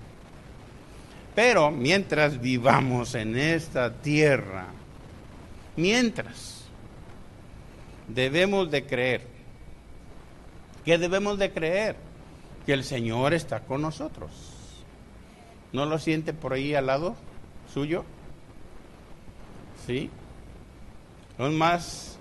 Pero 1.34 1.72
mientras 1.72 2.42
vivamos 2.42 3.16
en 3.16 3.38
esta 3.38 3.94
tierra, 3.94 4.68
Mientras, 5.76 6.66
debemos 8.08 8.70
de 8.72 8.86
creer. 8.86 9.28
¿Qué 10.86 10.98
debemos 10.98 11.38
de 11.38 11.52
creer? 11.52 11.96
Que 12.66 12.74
el 12.74 12.84
Señor 12.84 13.34
está 13.34 13.62
con 13.62 13.82
nosotros. 13.82 14.32
¿No 15.74 15.86
lo 15.86 16.00
siente 16.00 16.34
por 16.34 16.54
ahí 16.54 16.76
al 16.76 16.88
lado 16.88 17.16
suyo? 17.74 18.04
¿Sí? 19.86 20.10
Aún 21.38 21.58
más, 21.58 22.18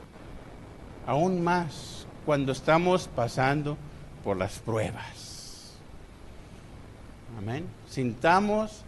aún 1.07 1.43
más 1.43 2.07
cuando 2.25 2.53
estamos 2.53 3.09
pasando 3.09 3.77
por 4.23 4.37
las 4.37 4.59
pruebas. 4.61 5.75
Amén. 7.37 7.67
Sintamos 7.89 8.85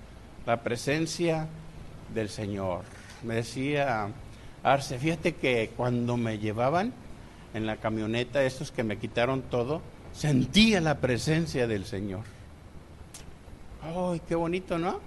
la 0.46 0.62
presencia 0.62 1.48
del 2.14 2.28
Señor. 2.28 2.82
Me 3.22 3.36
decía 3.36 4.08
Arce, 4.62 4.98
fíjate 4.98 5.34
que 5.34 5.70
cuando 5.76 6.16
me 6.16 6.38
llevaban 6.38 6.92
en 7.54 7.66
la 7.66 7.76
camioneta, 7.76 8.44
estos 8.44 8.70
que 8.70 8.84
me 8.84 8.98
quitaron 8.98 9.42
todo, 9.42 9.82
sentía 10.12 10.80
la 10.80 10.98
presencia 10.98 11.66
del 11.66 11.84
Señor. 11.84 12.22
¡Ay, 13.82 14.20
qué 14.28 14.34
bonito, 14.34 14.78
¿no? 14.78 15.00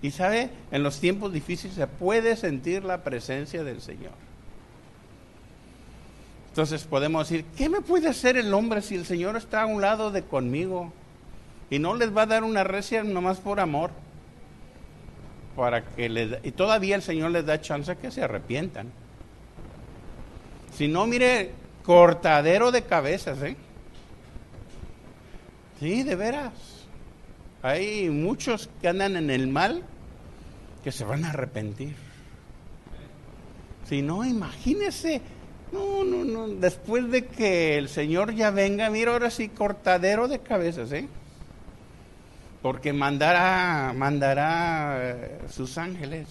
Y 0.00 0.12
sabe, 0.12 0.50
en 0.70 0.82
los 0.82 1.00
tiempos 1.00 1.32
difíciles 1.32 1.74
se 1.74 1.86
puede 1.86 2.36
sentir 2.36 2.84
la 2.84 3.02
presencia 3.02 3.64
del 3.64 3.80
Señor. 3.80 4.12
Entonces 6.50 6.84
podemos 6.84 7.28
decir, 7.28 7.44
¿qué 7.56 7.68
me 7.68 7.80
puede 7.80 8.08
hacer 8.08 8.36
el 8.36 8.54
hombre 8.54 8.80
si 8.80 8.94
el 8.94 9.04
Señor 9.04 9.36
está 9.36 9.62
a 9.62 9.66
un 9.66 9.80
lado 9.80 10.10
de 10.10 10.22
conmigo? 10.22 10.92
Y 11.68 11.80
no 11.80 11.94
les 11.94 12.16
va 12.16 12.22
a 12.22 12.26
dar 12.26 12.44
una 12.44 12.62
recia 12.62 13.02
nomás 13.02 13.38
por 13.38 13.58
amor 13.58 13.90
para 15.56 15.82
que 15.84 16.08
le, 16.08 16.40
y 16.42 16.52
todavía 16.52 16.96
el 16.96 17.02
Señor 17.02 17.30
les 17.30 17.46
da 17.46 17.60
chance 17.60 17.96
que 17.96 18.10
se 18.10 18.22
arrepientan. 18.22 18.92
Si 20.74 20.86
no, 20.86 21.06
mire, 21.06 21.52
cortadero 21.82 22.70
de 22.70 22.82
cabezas, 22.82 23.42
¿eh? 23.42 23.56
Sí, 25.80 26.02
de 26.02 26.14
veras. 26.14 26.52
Hay 27.62 28.10
muchos 28.10 28.68
que 28.80 28.88
andan 28.88 29.16
en 29.16 29.30
el 29.30 29.48
mal 29.48 29.82
que 30.84 30.92
se 30.92 31.04
van 31.04 31.24
a 31.24 31.30
arrepentir. 31.30 31.94
Si 33.88 34.02
no, 34.02 34.24
imagínese, 34.24 35.22
no, 35.72 36.04
no, 36.04 36.24
no, 36.24 36.48
después 36.48 37.10
de 37.10 37.26
que 37.26 37.78
el 37.78 37.88
Señor 37.88 38.34
ya 38.34 38.50
venga, 38.50 38.90
mira 38.90 39.12
ahora 39.12 39.30
sí, 39.30 39.48
cortadero 39.48 40.28
de 40.28 40.40
cabezas, 40.40 40.92
¿eh? 40.92 41.08
Porque 42.66 42.92
mandará, 42.92 43.92
mandará 43.94 44.98
eh, 44.98 45.38
sus 45.48 45.78
ángeles. 45.78 46.26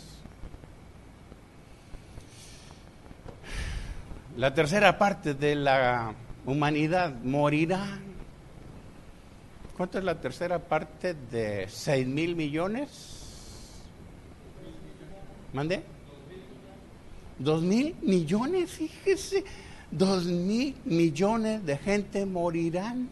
La 4.35 4.53
tercera 4.53 4.97
parte 4.97 5.33
de 5.33 5.55
la 5.55 6.13
humanidad 6.45 7.13
morirá. 7.23 7.99
¿Cuánto 9.77 9.97
es 9.97 10.03
la 10.03 10.19
tercera 10.19 10.59
parte 10.59 11.13
de 11.13 11.69
seis 11.69 12.05
mil 12.05 12.35
millones? 12.35 13.79
¿Mande? 15.53 15.83
Dos 17.39 17.61
mil 17.61 17.95
millones, 18.01 18.71
fíjese. 18.71 19.45
Dos 19.89 20.25
mil 20.25 20.75
millones 20.83 21.65
de 21.65 21.77
gente 21.77 22.25
morirán. 22.25 23.07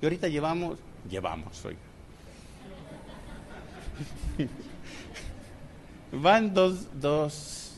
Y 0.00 0.06
ahorita 0.06 0.28
llevamos, 0.28 0.78
llevamos, 1.10 1.64
oiga 1.64 1.87
Van 6.12 6.54
dos, 6.54 6.86
dos, 7.00 7.72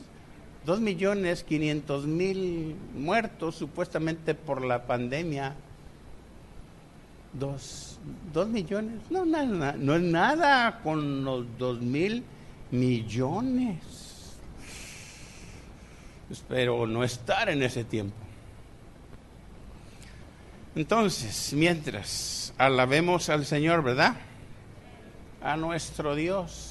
dos 0.64 0.80
millones 0.80 1.42
quinientos 1.42 2.06
mil 2.06 2.76
muertos 2.94 3.56
supuestamente 3.56 4.34
por 4.34 4.64
la 4.64 4.86
pandemia. 4.86 5.54
Dos, 7.32 7.98
dos 8.32 8.48
millones, 8.48 9.00
no, 9.10 9.24
nada, 9.24 9.74
no 9.78 9.94
es 9.94 10.02
nada 10.02 10.80
con 10.82 11.24
los 11.24 11.46
dos 11.58 11.80
mil 11.80 12.24
millones. 12.70 14.36
Espero 16.30 16.86
no 16.86 17.02
estar 17.04 17.48
en 17.48 17.62
ese 17.62 17.84
tiempo. 17.84 18.16
Entonces, 20.76 21.52
mientras 21.52 22.54
alabemos 22.56 23.28
al 23.28 23.44
Señor, 23.44 23.82
¿verdad? 23.82 24.16
a 25.42 25.56
nuestro 25.56 26.14
Dios. 26.14 26.69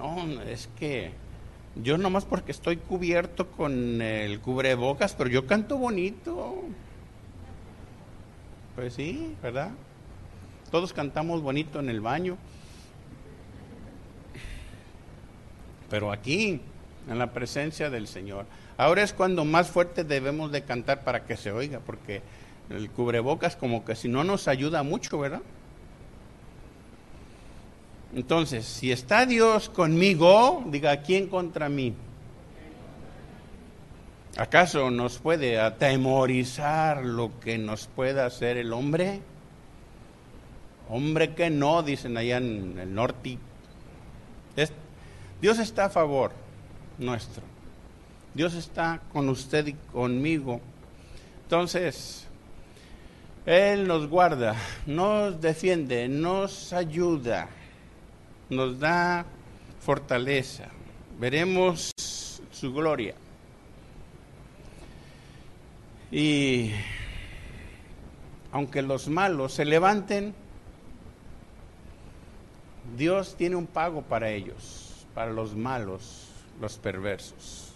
No, 0.00 0.40
es 0.42 0.70
que 0.78 1.12
Yo 1.76 1.98
nomás 1.98 2.24
porque 2.24 2.52
estoy 2.52 2.78
cubierto 2.78 3.50
con 3.50 4.00
el 4.02 4.40
cubrebocas, 4.40 5.14
pero 5.14 5.30
yo 5.30 5.46
canto 5.46 5.76
bonito. 5.76 6.64
Pues 8.74 8.94
sí, 8.94 9.36
¿verdad? 9.42 9.70
Todos 10.70 10.92
cantamos 10.92 11.42
bonito 11.42 11.78
en 11.78 11.90
el 11.90 12.00
baño. 12.00 12.38
Pero 15.90 16.12
aquí, 16.12 16.60
en 17.08 17.18
la 17.18 17.32
presencia 17.32 17.90
del 17.90 18.06
Señor. 18.06 18.46
Ahora 18.76 19.02
es 19.02 19.12
cuando 19.12 19.44
más 19.44 19.68
fuerte 19.70 20.02
debemos 20.02 20.50
de 20.50 20.62
cantar 20.62 21.04
para 21.04 21.24
que 21.24 21.36
se 21.36 21.52
oiga, 21.52 21.80
porque 21.80 22.22
el 22.70 22.90
cubrebocas 22.90 23.54
como 23.54 23.84
que 23.84 23.94
si 23.94 24.08
no 24.08 24.24
nos 24.24 24.48
ayuda 24.48 24.82
mucho, 24.82 25.18
¿verdad? 25.18 25.42
Entonces, 28.14 28.64
si 28.64 28.90
está 28.90 29.24
Dios 29.24 29.68
conmigo, 29.68 30.64
diga, 30.66 31.02
¿quién 31.02 31.28
contra 31.28 31.68
mí? 31.68 31.94
¿Acaso 34.36 34.90
nos 34.90 35.18
puede 35.18 35.60
atemorizar 35.60 37.04
lo 37.04 37.38
que 37.40 37.58
nos 37.58 37.86
pueda 37.86 38.26
hacer 38.26 38.56
el 38.56 38.72
hombre? 38.72 39.20
Hombre 40.88 41.34
que 41.34 41.50
no, 41.50 41.82
dicen 41.82 42.16
allá 42.16 42.38
en 42.38 42.78
el 42.78 42.94
norte. 42.94 43.38
Dios 45.40 45.58
está 45.58 45.86
a 45.86 45.90
favor 45.90 46.32
nuestro. 46.98 47.42
Dios 48.34 48.54
está 48.54 49.00
con 49.12 49.28
usted 49.28 49.68
y 49.68 49.72
conmigo. 49.72 50.60
Entonces, 51.44 52.26
Él 53.46 53.88
nos 53.88 54.08
guarda, 54.08 54.54
nos 54.86 55.40
defiende, 55.40 56.08
nos 56.08 56.72
ayuda, 56.72 57.48
nos 58.50 58.78
da 58.78 59.24
fortaleza. 59.80 60.68
Veremos 61.18 61.92
su 62.50 62.72
gloria. 62.74 63.14
Y 66.12 66.72
aunque 68.52 68.82
los 68.82 69.08
malos 69.08 69.54
se 69.54 69.64
levanten, 69.64 70.34
Dios 72.96 73.36
tiene 73.36 73.56
un 73.56 73.66
pago 73.66 74.02
para 74.02 74.30
ellos, 74.30 75.06
para 75.14 75.30
los 75.30 75.54
malos, 75.54 76.28
los 76.60 76.76
perversos. 76.78 77.72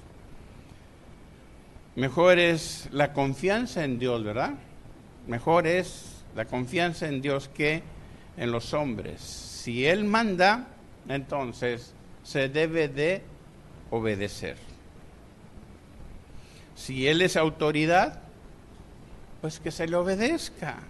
Mejor 1.95 2.41
es 2.41 2.89
la 2.91 3.13
confianza 3.13 3.85
en 3.85 4.01
Dios, 4.01 4.25
¿verdad? 4.25 4.55
Mejor 5.29 5.69
es 5.69 6.25
la 6.35 6.45
confianza 6.45 7.07
en 7.07 7.23
Dios 7.23 7.49
que 7.49 7.83
en 8.37 8.51
los 8.51 8.75
hombres. 8.75 9.44
Si 9.65 9.87
Él 9.87 10.05
manda, 10.05 10.67
entonces 11.09 11.95
se 12.23 12.51
debe 12.51 12.87
de 12.87 13.23
obedecer. 13.91 14.59
Si 16.75 17.09
Él 17.09 17.23
es 17.23 17.35
autoridad, 17.39 18.21
pues 19.41 19.61
que 19.61 19.71
se 19.71 19.87
le 19.87 19.97
obedezca. 19.97 20.81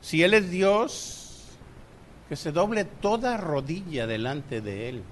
Si 0.00 0.22
Él 0.22 0.32
es 0.32 0.48
Dios, 0.48 1.58
que 2.30 2.36
se 2.36 2.52
doble 2.52 2.86
toda 2.86 3.36
rodilla 3.36 4.06
delante 4.06 4.62
de 4.62 4.88
Él. 4.88 5.02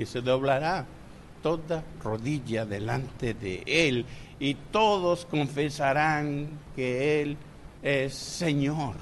Y 0.00 0.06
se 0.06 0.20
doblará 0.20 0.84
toda 1.44 1.84
rodilla 2.02 2.66
delante 2.66 3.34
de 3.34 3.62
Él. 3.66 4.04
Y 4.40 4.54
todos 4.72 5.26
confesarán 5.26 6.48
que 6.74 7.22
Él 7.22 7.36
es 7.84 8.16
Señor. 8.16 8.96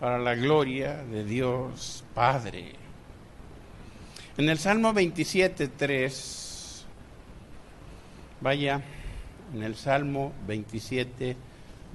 Para 0.00 0.18
la 0.18 0.34
gloria 0.34 1.04
de 1.04 1.24
Dios 1.24 2.02
Padre. 2.14 2.72
En 4.38 4.48
el 4.48 4.58
Salmo 4.58 4.94
27, 4.94 5.68
3, 5.68 6.86
vaya 8.40 8.80
en 9.52 9.62
el 9.62 9.76
Salmo 9.76 10.32
27, 10.46 11.36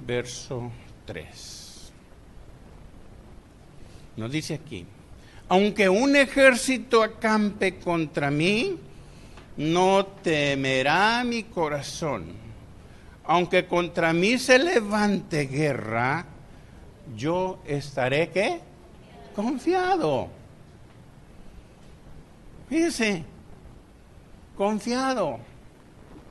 verso 0.06 0.70
3. 1.04 1.92
Nos 4.18 4.30
dice 4.30 4.54
aquí, 4.54 4.86
aunque 5.48 5.88
un 5.88 6.14
ejército 6.14 7.02
acampe 7.02 7.80
contra 7.80 8.30
mí, 8.30 8.78
no 9.56 10.06
temerá 10.06 11.24
mi 11.24 11.42
corazón. 11.42 12.26
Aunque 13.24 13.66
contra 13.66 14.12
mí 14.12 14.38
se 14.38 14.60
levante 14.60 15.46
guerra, 15.46 16.35
yo 17.14 17.58
estaré 17.66 18.30
qué? 18.30 18.60
Confiado. 19.34 20.28
Fíjese, 22.68 23.24
confiado 24.56 25.38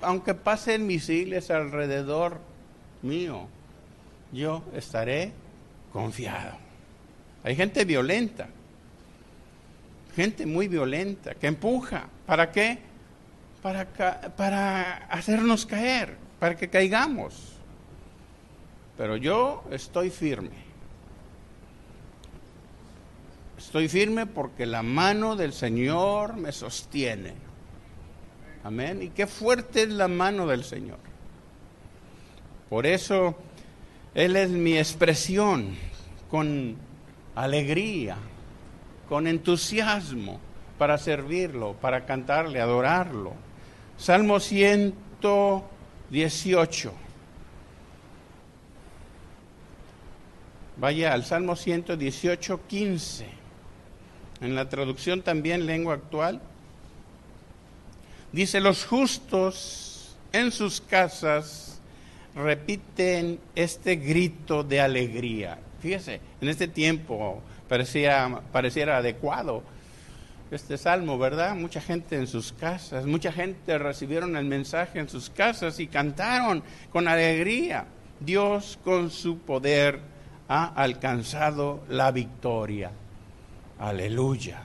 aunque 0.06 0.34
pasen 0.34 0.86
misiles 0.86 1.50
alrededor 1.52 2.40
mío, 3.02 3.48
yo 4.32 4.64
estaré 4.74 5.32
confiado. 5.92 6.58
Hay 7.44 7.56
gente 7.56 7.86
violenta, 7.86 8.48
gente 10.16 10.46
muy 10.46 10.68
violenta, 10.68 11.36
que 11.36 11.48
empuja. 11.48 12.08
¿Para 12.26 12.52
qué? 12.52 12.80
Para, 13.62 13.86
para 14.36 14.98
hacernos 15.10 15.66
caer, 15.66 16.18
para 16.40 16.56
que 16.56 16.70
caigamos. 16.70 17.54
Pero 18.98 19.18
yo 19.18 19.64
estoy 19.72 20.10
firme. 20.10 20.65
Estoy 23.66 23.90
firme 23.90 24.26
porque 24.28 24.68
la 24.68 24.84
mano 24.84 25.36
del 25.36 25.52
Señor 25.52 26.38
me 26.38 26.52
sostiene. 26.52 27.34
Amén. 28.64 29.02
Y 29.02 29.10
qué 29.10 29.26
fuerte 29.26 29.82
es 29.82 29.90
la 29.90 30.08
mano 30.08 30.46
del 30.46 30.64
Señor. 30.64 31.00
Por 32.70 32.86
eso 32.86 33.36
Él 34.14 34.36
es 34.36 34.52
mi 34.52 34.78
expresión 34.78 35.76
con 36.30 36.76
alegría, 37.34 38.18
con 39.10 39.26
entusiasmo 39.26 40.40
para 40.78 41.00
servirlo, 41.00 41.74
para 41.74 42.06
cantarle, 42.06 42.62
adorarlo. 42.62 43.34
Salmo 43.98 44.40
118. 44.40 46.94
Vaya 50.78 51.14
al 51.14 51.26
Salmo 51.26 51.56
118, 51.56 52.68
15. 52.68 53.35
En 54.42 54.56
la 54.56 54.70
traducción 54.70 55.22
también 55.22 55.66
lengua 55.66 55.96
actual. 55.96 56.42
Dice, 58.32 58.60
los 58.60 58.86
justos 58.86 60.16
en 60.34 60.52
sus 60.52 60.82
casas 60.82 61.80
repiten 62.36 63.40
este 63.56 63.96
grito 63.96 64.64
de 64.64 64.82
alegría. 64.82 65.58
Fíjese, 65.82 66.20
en 66.42 66.50
este 66.50 66.68
tiempo 66.68 67.42
parecía, 67.70 68.42
pareciera 68.52 68.98
adecuado 68.98 69.64
este 70.52 70.78
salmo, 70.78 71.18
¿verdad? 71.18 71.56
Mucha 71.56 71.82
gente 71.82 72.16
en 72.18 72.28
sus 72.28 72.52
casas, 72.52 73.06
mucha 73.06 73.32
gente 73.32 73.78
recibieron 73.78 74.36
el 74.36 74.46
mensaje 74.46 75.00
en 75.00 75.10
sus 75.10 75.30
casas 75.30 75.80
y 75.80 75.88
cantaron 75.88 76.64
con 76.92 77.08
alegría. 77.08 77.86
Dios 78.20 78.78
con 78.84 79.12
su 79.12 79.40
poder 79.40 80.00
ha 80.48 80.66
alcanzado 80.66 81.84
la 81.90 82.12
victoria. 82.12 82.92
Aleluya. 83.80 84.62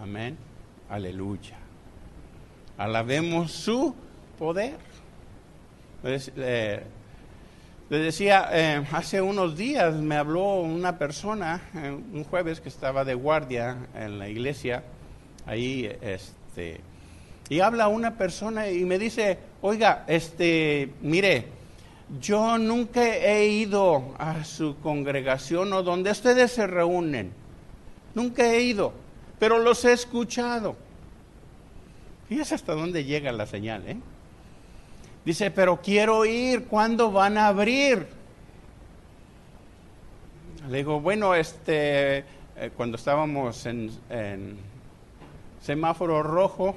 Amén. 0.00 0.36
Aleluya 0.88 1.64
alabemos 2.76 3.52
su 3.52 3.94
poder. 4.38 4.76
Les, 6.02 6.32
decía, 7.88 8.48
eh, 8.52 8.84
hace 8.92 9.22
unos 9.22 9.56
días 9.56 9.94
me 9.94 10.16
habló 10.16 10.60
una 10.60 10.98
persona, 10.98 11.62
eh, 11.74 11.90
un 11.90 12.24
jueves 12.24 12.60
que 12.60 12.68
estaba 12.68 13.04
de 13.04 13.14
guardia 13.14 13.86
en 13.94 14.18
la 14.18 14.28
iglesia, 14.28 14.82
ahí, 15.46 15.90
este, 16.02 16.80
y 17.48 17.60
habla 17.60 17.88
una 17.88 18.16
persona 18.18 18.68
y 18.68 18.84
me 18.84 18.98
dice, 18.98 19.38
oiga, 19.62 20.04
este, 20.08 20.90
mire, 21.02 21.46
yo 22.20 22.58
nunca 22.58 23.16
he 23.16 23.46
ido 23.46 24.14
a 24.18 24.44
su 24.44 24.76
congregación 24.80 25.72
o 25.72 25.82
donde 25.82 26.10
ustedes 26.10 26.52
se 26.52 26.66
reúnen, 26.66 27.32
nunca 28.14 28.52
he 28.52 28.62
ido, 28.62 28.92
pero 29.38 29.58
los 29.58 29.84
he 29.84 29.92
escuchado. 29.92 30.76
Fíjese 32.28 32.54
hasta 32.54 32.74
dónde 32.74 33.04
llega 33.04 33.32
la 33.32 33.46
señal, 33.46 33.86
¿eh? 33.86 33.96
Dice, 35.24 35.50
pero 35.50 35.80
quiero 35.80 36.24
ir, 36.24 36.64
¿cuándo 36.64 37.10
van 37.10 37.38
a 37.38 37.48
abrir? 37.48 38.06
Le 40.68 40.78
digo, 40.78 41.00
bueno, 41.00 41.34
este, 41.34 42.18
eh, 42.18 42.70
cuando 42.76 42.96
estábamos 42.96 43.66
en, 43.66 43.90
semáforo 45.62 46.22
rojo, 46.22 46.76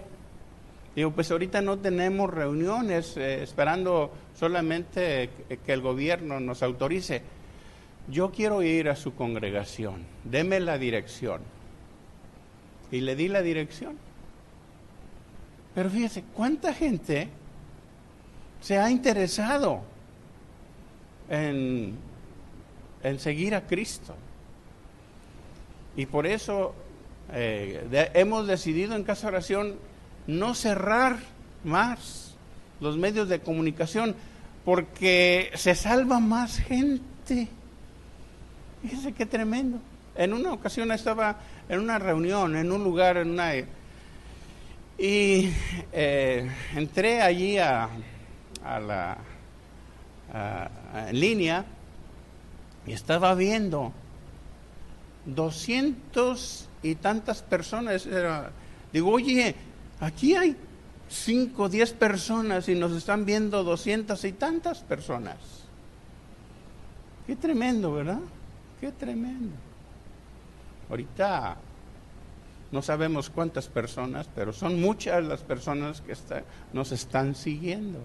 digo, 0.96 1.12
pues 1.12 1.30
ahorita 1.30 1.62
no 1.62 1.78
tenemos 1.78 2.30
reuniones, 2.30 3.18
eh, 3.18 3.44
esperando 3.44 4.12
solamente 4.34 5.30
que 5.66 5.74
el 5.74 5.82
gobierno 5.82 6.40
nos 6.40 6.64
autorice. 6.64 7.22
Yo 8.10 8.32
quiero 8.32 8.62
ir 8.64 8.90
a 8.90 8.96
su 8.96 9.16
congregación, 9.16 10.06
deme 10.24 10.60
la 10.60 10.78
dirección. 10.78 11.42
y 12.90 13.02
le 13.02 13.16
di 13.16 13.28
la 13.28 13.42
dirección. 13.42 13.98
Pero 15.76 15.90
fíjese, 15.90 16.24
¿cuánta 16.34 16.74
gente 16.74 17.28
se 18.62 18.78
ha 18.78 18.90
interesado 18.90 19.82
en, 21.30 21.96
en 23.04 23.20
seguir 23.20 23.54
a 23.56 23.68
Cristo? 23.68 24.16
Y 25.98 26.06
por 26.06 26.26
eso 26.26 26.74
eh, 27.34 28.10
hemos 28.14 28.48
decidido 28.48 28.96
en 28.96 29.04
Casa 29.04 29.28
Oración 29.28 29.76
no 30.28 30.56
cerrar 30.56 31.18
más 31.64 32.36
los 32.80 32.98
medios 32.98 33.28
de 33.28 33.40
comunicación 33.40 34.16
porque 34.64 35.52
se 35.56 35.76
salva 35.76 36.20
más 36.20 36.60
gente. 36.60 37.48
Fíjese 38.88 39.12
qué 39.12 39.26
tremendo. 39.26 39.80
En 40.16 40.32
una 40.32 40.54
ocasión 40.54 40.94
estaba 40.94 41.36
en 41.68 41.80
una 41.80 42.00
reunión, 42.00 42.56
en 42.56 42.72
un 42.72 42.86
lugar, 42.86 43.18
en 43.18 43.32
una... 43.32 43.54
Y 44.98 45.52
eh, 45.92 46.50
entré 46.74 47.22
allí 47.22 47.58
a, 47.58 47.90
la 48.64 49.18
en 51.10 51.20
línea 51.20 51.66
y 52.86 52.94
estaba 52.94 53.36
viendo 53.36 53.92
doscientos 55.26 56.70
y 56.82 56.96
tantas 56.96 57.42
personas. 57.42 58.08
digo, 58.94 59.12
oye, 59.12 59.54
aquí 60.00 60.34
hay 60.34 60.56
cinco 61.10 61.68
diez 61.68 61.92
personas 61.92 62.70
y 62.70 62.76
nos 62.76 62.94
están 62.94 63.26
viendo 63.26 63.66
doscientas 63.66 64.24
y 64.24 64.32
tantas 64.32 64.80
personas. 64.80 65.36
Qué 67.26 67.36
tremendo, 67.36 67.92
¿verdad? 67.92 68.20
Qué 68.80 68.92
tremendo. 68.92 69.56
Ahorita 70.90 71.58
no 72.72 72.82
sabemos 72.82 73.30
cuántas 73.30 73.68
personas, 73.68 74.30
pero 74.36 74.54
son 74.54 74.80
muchas 74.82 75.24
las 75.24 75.42
personas 75.42 76.02
que 76.02 76.14
nos 76.74 76.92
están 76.92 77.36
siguiendo. 77.36 78.00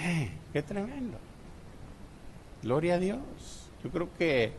Eh, 0.00 0.30
qué 0.52 0.62
tremendo. 0.62 1.18
Gloria 2.62 2.94
a 2.94 2.98
Dios. 2.98 3.70
Yo 3.82 3.90
creo 3.90 4.08
que 4.18 4.52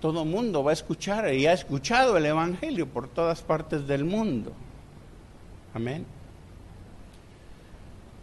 todo 0.00 0.24
mundo 0.24 0.62
va 0.62 0.70
a 0.70 0.74
escuchar 0.74 1.32
y 1.32 1.46
ha 1.46 1.52
escuchado 1.52 2.16
el 2.16 2.26
Evangelio 2.26 2.86
por 2.86 3.08
todas 3.08 3.42
partes 3.42 3.86
del 3.86 4.04
mundo. 4.04 4.52
Amén. 5.72 6.04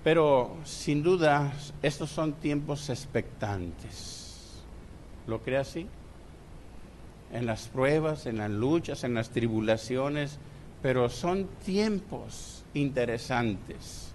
Pero 0.03 0.57
sin 0.63 1.03
duda 1.03 1.53
estos 1.81 2.09
son 2.09 2.33
tiempos 2.33 2.89
expectantes. 2.89 4.61
¿Lo 5.27 5.41
cree 5.41 5.59
así? 5.59 5.87
En 7.31 7.45
las 7.45 7.67
pruebas, 7.67 8.25
en 8.25 8.39
las 8.39 8.49
luchas, 8.49 9.03
en 9.03 9.13
las 9.13 9.29
tribulaciones, 9.29 10.39
pero 10.81 11.09
son 11.09 11.47
tiempos 11.63 12.63
interesantes. 12.73 14.11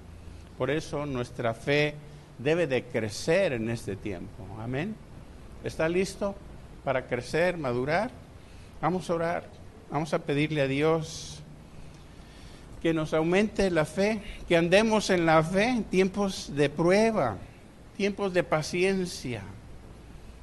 Por 0.58 0.70
eso 0.70 1.06
nuestra 1.06 1.54
fe 1.54 1.94
debe 2.38 2.66
de 2.66 2.84
crecer 2.84 3.52
en 3.52 3.70
este 3.70 3.96
tiempo. 3.96 4.44
Amén. 4.60 4.94
¿Está 5.62 5.88
listo 5.88 6.34
para 6.84 7.06
crecer, 7.06 7.56
madurar? 7.56 8.10
Vamos 8.80 9.08
a 9.08 9.14
orar. 9.14 9.44
Vamos 9.90 10.12
a 10.12 10.18
pedirle 10.18 10.62
a 10.62 10.66
Dios 10.66 11.35
que 12.82 12.94
nos 12.94 13.14
aumente 13.14 13.70
la 13.70 13.84
fe, 13.84 14.20
que 14.48 14.56
andemos 14.56 15.10
en 15.10 15.26
la 15.26 15.42
fe 15.42 15.64
en 15.64 15.84
tiempos 15.84 16.54
de 16.54 16.68
prueba, 16.68 17.36
tiempos 17.96 18.32
de 18.32 18.42
paciencia. 18.42 19.42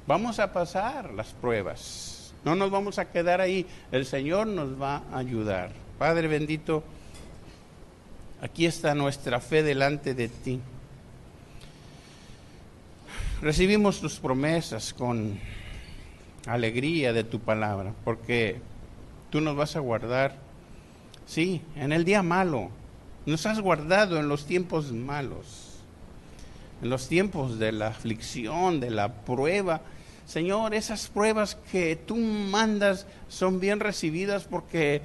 Vamos 0.06 0.38
a 0.38 0.52
pasar 0.52 1.12
las 1.14 1.32
pruebas, 1.32 2.34
no 2.44 2.54
nos 2.54 2.70
vamos 2.70 2.98
a 2.98 3.10
quedar 3.10 3.40
ahí, 3.40 3.66
el 3.90 4.04
Señor 4.04 4.46
nos 4.46 4.80
va 4.80 5.02
a 5.12 5.18
ayudar. 5.18 5.70
Padre 5.98 6.28
bendito, 6.28 6.82
aquí 8.42 8.66
está 8.66 8.94
nuestra 8.94 9.40
fe 9.40 9.62
delante 9.62 10.14
de 10.14 10.28
ti. 10.28 10.60
Recibimos 13.40 14.00
tus 14.00 14.18
promesas 14.20 14.92
con 14.92 15.38
alegría 16.46 17.12
de 17.12 17.24
tu 17.24 17.40
palabra, 17.40 17.94
porque 18.04 18.60
tú 19.30 19.40
nos 19.40 19.56
vas 19.56 19.76
a 19.76 19.80
guardar 19.80 20.43
Sí, 21.26 21.62
en 21.76 21.92
el 21.92 22.04
día 22.04 22.22
malo. 22.22 22.70
Nos 23.26 23.46
has 23.46 23.60
guardado 23.60 24.18
en 24.18 24.28
los 24.28 24.44
tiempos 24.44 24.92
malos, 24.92 25.78
en 26.82 26.90
los 26.90 27.08
tiempos 27.08 27.58
de 27.58 27.72
la 27.72 27.88
aflicción, 27.88 28.80
de 28.80 28.90
la 28.90 29.24
prueba. 29.24 29.80
Señor, 30.26 30.74
esas 30.74 31.08
pruebas 31.08 31.56
que 31.72 31.96
tú 31.96 32.16
mandas 32.16 33.06
son 33.28 33.60
bien 33.60 33.80
recibidas 33.80 34.44
porque 34.44 35.00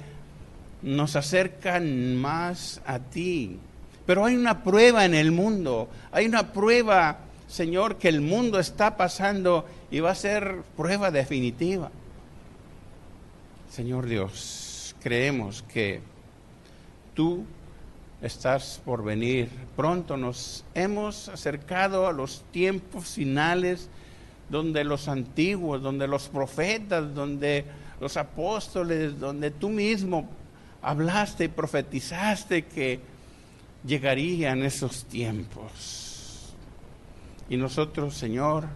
nos 0.82 1.16
acercan 1.16 2.16
más 2.16 2.80
a 2.86 2.98
ti. 2.98 3.58
Pero 4.06 4.24
hay 4.24 4.34
una 4.34 4.62
prueba 4.62 5.04
en 5.04 5.14
el 5.14 5.30
mundo, 5.30 5.88
hay 6.12 6.26
una 6.26 6.52
prueba, 6.52 7.18
Señor, 7.48 7.96
que 7.96 8.08
el 8.08 8.20
mundo 8.20 8.58
está 8.58 8.96
pasando 8.96 9.66
y 9.90 10.00
va 10.00 10.10
a 10.10 10.14
ser 10.14 10.62
prueba 10.76 11.10
definitiva. 11.10 11.90
Señor 13.70 14.06
Dios, 14.06 14.69
creemos 15.02 15.62
que 15.62 16.00
tú 17.14 17.44
estás 18.22 18.80
por 18.84 19.02
venir. 19.02 19.48
Pronto 19.76 20.16
nos 20.16 20.64
hemos 20.74 21.28
acercado 21.28 22.06
a 22.06 22.12
los 22.12 22.44
tiempos 22.50 23.14
finales 23.14 23.88
donde 24.48 24.84
los 24.84 25.08
antiguos, 25.08 25.80
donde 25.80 26.06
los 26.08 26.28
profetas, 26.28 27.14
donde 27.14 27.64
los 28.00 28.16
apóstoles, 28.16 29.18
donde 29.18 29.50
tú 29.50 29.68
mismo 29.68 30.28
hablaste 30.82 31.44
y 31.44 31.48
profetizaste 31.48 32.64
que 32.64 33.00
llegarían 33.84 34.62
esos 34.62 35.04
tiempos. 35.04 36.54
Y 37.48 37.56
nosotros, 37.56 38.14
Señor, 38.14 38.66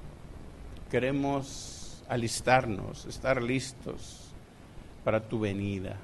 queremos 0.91 2.03
alistarnos, 2.09 3.07
estar 3.07 3.43
listos 3.43 4.21
para 5.05 5.21
tu 5.21 5.41
venida. 5.41 5.97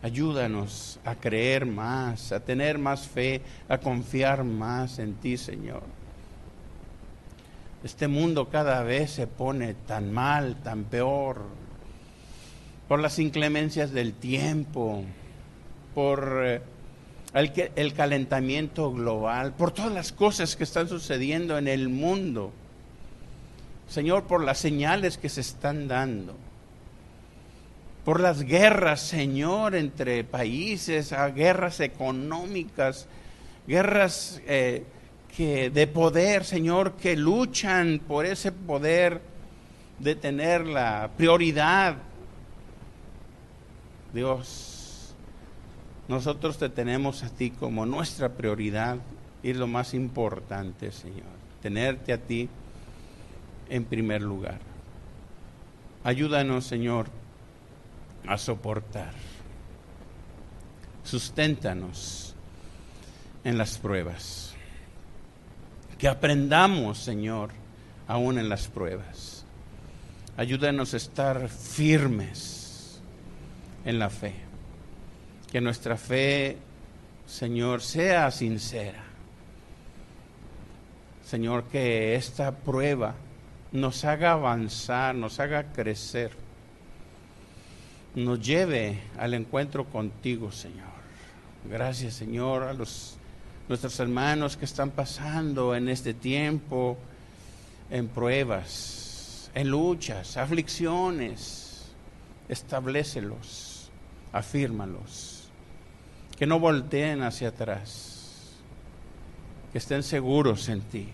Ayúdanos 0.00 1.00
a 1.04 1.16
creer 1.16 1.66
más, 1.66 2.30
a 2.30 2.38
tener 2.38 2.78
más 2.78 3.08
fe, 3.08 3.42
a 3.68 3.78
confiar 3.78 4.44
más 4.44 5.00
en 5.00 5.14
ti, 5.14 5.36
Señor. 5.36 5.82
Este 7.82 8.06
mundo 8.06 8.48
cada 8.48 8.82
vez 8.84 9.10
se 9.10 9.26
pone 9.26 9.74
tan 9.74 10.12
mal, 10.12 10.56
tan 10.62 10.84
peor, 10.84 11.42
por 12.86 13.00
las 13.00 13.18
inclemencias 13.18 13.92
del 13.92 14.12
tiempo, 14.12 15.02
por 15.96 16.42
eh, 16.44 16.60
el, 17.34 17.52
el 17.74 17.92
calentamiento 17.92 18.92
global, 18.92 19.52
por 19.54 19.72
todas 19.72 19.92
las 19.92 20.12
cosas 20.12 20.54
que 20.54 20.64
están 20.64 20.88
sucediendo 20.88 21.58
en 21.58 21.66
el 21.66 21.88
mundo. 21.88 22.52
Señor, 23.88 24.24
por 24.24 24.44
las 24.44 24.58
señales 24.58 25.18
que 25.18 25.28
se 25.28 25.40
están 25.40 25.88
dando 25.88 26.36
por 28.08 28.20
las 28.20 28.42
guerras, 28.42 29.02
Señor, 29.02 29.74
entre 29.74 30.24
países, 30.24 31.12
a 31.12 31.28
guerras 31.28 31.78
económicas, 31.80 33.06
guerras 33.66 34.40
eh, 34.46 34.82
que 35.36 35.68
de 35.68 35.86
poder, 35.86 36.46
Señor, 36.46 36.92
que 36.92 37.16
luchan 37.16 38.00
por 38.08 38.24
ese 38.24 38.50
poder 38.50 39.20
de 39.98 40.14
tener 40.14 40.66
la 40.66 41.10
prioridad. 41.18 41.96
Dios, 44.14 45.14
nosotros 46.08 46.56
te 46.56 46.70
tenemos 46.70 47.22
a 47.24 47.28
ti 47.28 47.50
como 47.50 47.84
nuestra 47.84 48.30
prioridad 48.30 48.96
y 49.42 49.52
lo 49.52 49.66
más 49.66 49.92
importante, 49.92 50.92
Señor, 50.92 51.26
tenerte 51.60 52.14
a 52.14 52.18
ti 52.18 52.48
en 53.68 53.84
primer 53.84 54.22
lugar. 54.22 54.60
Ayúdanos, 56.04 56.64
Señor, 56.64 57.17
a 58.26 58.36
soportar. 58.38 59.12
Susténtanos 61.04 62.34
en 63.44 63.56
las 63.56 63.78
pruebas. 63.78 64.54
Que 65.98 66.08
aprendamos, 66.08 66.98
Señor, 66.98 67.50
aún 68.06 68.38
en 68.38 68.48
las 68.48 68.68
pruebas. 68.68 69.44
Ayúdanos 70.36 70.94
a 70.94 70.98
estar 70.98 71.48
firmes 71.48 73.00
en 73.84 73.98
la 73.98 74.10
fe. 74.10 74.34
Que 75.50 75.60
nuestra 75.60 75.96
fe, 75.96 76.58
Señor, 77.26 77.82
sea 77.82 78.30
sincera. 78.30 79.02
Señor, 81.24 81.64
que 81.64 82.14
esta 82.14 82.52
prueba 82.52 83.14
nos 83.72 84.04
haga 84.04 84.32
avanzar, 84.32 85.14
nos 85.14 85.40
haga 85.40 85.72
crecer 85.72 86.47
nos 88.24 88.40
lleve 88.40 89.00
al 89.16 89.34
encuentro 89.34 89.84
contigo, 89.84 90.50
Señor. 90.52 90.88
Gracias, 91.68 92.14
Señor, 92.14 92.62
a 92.64 92.72
los 92.72 93.16
nuestros 93.68 93.98
hermanos 94.00 94.56
que 94.56 94.64
están 94.64 94.90
pasando 94.90 95.74
en 95.74 95.88
este 95.88 96.14
tiempo 96.14 96.96
en 97.90 98.08
pruebas, 98.08 99.50
en 99.54 99.70
luchas, 99.70 100.36
aflicciones. 100.36 101.64
establecelos, 102.48 103.90
afírmalos, 104.32 105.50
que 106.38 106.46
no 106.46 106.58
volteen 106.58 107.22
hacia 107.22 107.48
atrás, 107.48 108.54
que 109.70 109.76
estén 109.76 110.02
seguros 110.02 110.70
en 110.70 110.80
ti. 110.80 111.08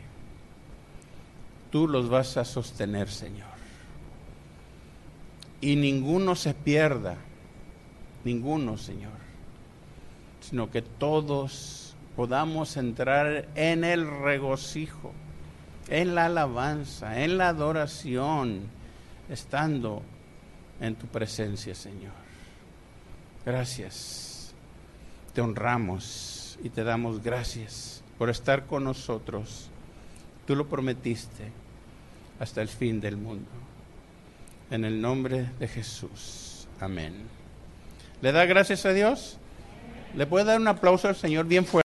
Tú 1.73 1.89
los 1.89 2.09
vas 2.09 2.37
a 2.37 2.45
sostener, 2.45 3.09
Señor. 3.11 3.54
Y 5.65 5.77
ninguno 5.77 6.35
se 6.35 6.53
pierda, 6.53 7.17
ninguno, 8.23 8.77
Señor, 8.77 9.15
sino 10.41 10.71
que 10.71 10.83
todos 10.83 11.97
podamos 12.17 12.77
entrar 12.77 13.49
en 13.55 13.83
el 13.83 14.07
regocijo, 14.07 15.15
en 15.89 16.15
la 16.15 16.27
alabanza, 16.27 17.23
en 17.23 17.39
la 17.39 17.49
adoración, 17.49 18.61
estando 19.31 20.03
en 20.83 20.97
tu 20.97 21.07
presencia, 21.07 21.75
Señor. 21.75 22.12
Gracias. 23.47 24.53
Te 25.33 25.41
honramos 25.41 26.59
y 26.62 26.69
te 26.69 26.85
damos 26.85 27.23
gracias 27.23 28.05
por 28.19 28.29
estar 28.29 28.67
con 28.67 28.85
nosotros. 28.85 29.71
Tú 30.47 30.57
lo 30.57 30.69
prometiste 30.69 31.51
hasta 32.39 32.61
el 32.61 32.69
fin 32.69 33.01
del 33.01 33.17
mundo. 33.17 33.64
En 34.75 34.85
el 34.85 35.01
nombre 35.01 35.47
de 35.61 35.68
Jesús. 35.68 36.66
Amén. 36.81 37.14
¿Le 38.20 38.33
da 38.33 38.45
gracias 38.45 38.85
a 38.85 38.93
Dios? 38.93 39.39
¿Le 40.16 40.27
puede 40.27 40.47
dar 40.47 40.59
un 40.59 40.66
aplauso 40.66 41.07
al 41.07 41.14
Señor 41.14 41.47
bien 41.47 41.64
fuerte? 41.64 41.83